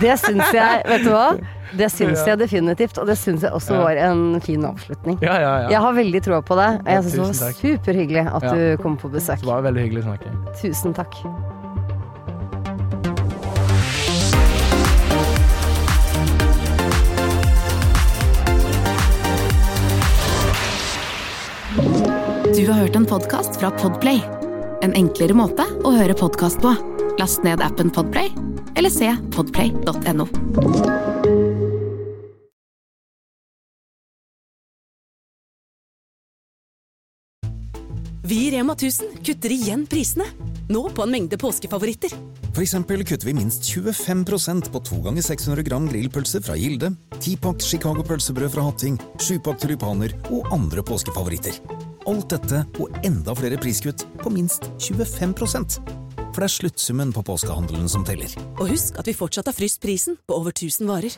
[0.00, 1.32] Det syns jeg, vet du hva?
[1.72, 5.16] Det syns jeg definitivt, og det syns jeg også var en fin avslutning.
[5.24, 5.72] Ja, ja, ja.
[5.72, 9.00] Jeg har veldig troa på deg, og Jeg syns det var superhyggelig at du kom
[9.00, 9.42] på besøk.
[9.42, 10.36] Det var veldig hyggelig å snakke.
[10.62, 11.18] Tusen takk.
[22.56, 24.18] Du har hørt en podkast fra Podplay.
[24.84, 26.74] En enklere måte å høre podkast på.
[27.16, 28.28] Last ned appen Podplay,
[28.76, 30.26] eller se podplay.no.
[38.22, 40.26] Vi i Rema 1000 kutter igjen prisene.
[40.68, 42.12] Nå på en mengde påskefavoritter.
[42.52, 47.64] For eksempel kutter vi minst 25% på 2 ganger 600 gram grillpølse fra Gilde, 10-pakk
[47.64, 51.56] Chicago pølsebrød fra Hatting, 7-pakk tulipaner og andre påskefavoritter.
[52.08, 55.76] Alt dette og enda flere priskutt på minst 25%
[56.32, 58.32] For det er sluttsummen på påskehandelen som teller.
[58.56, 61.14] Og husk at vi fortsatt har fryst prisen på over 1000 varer.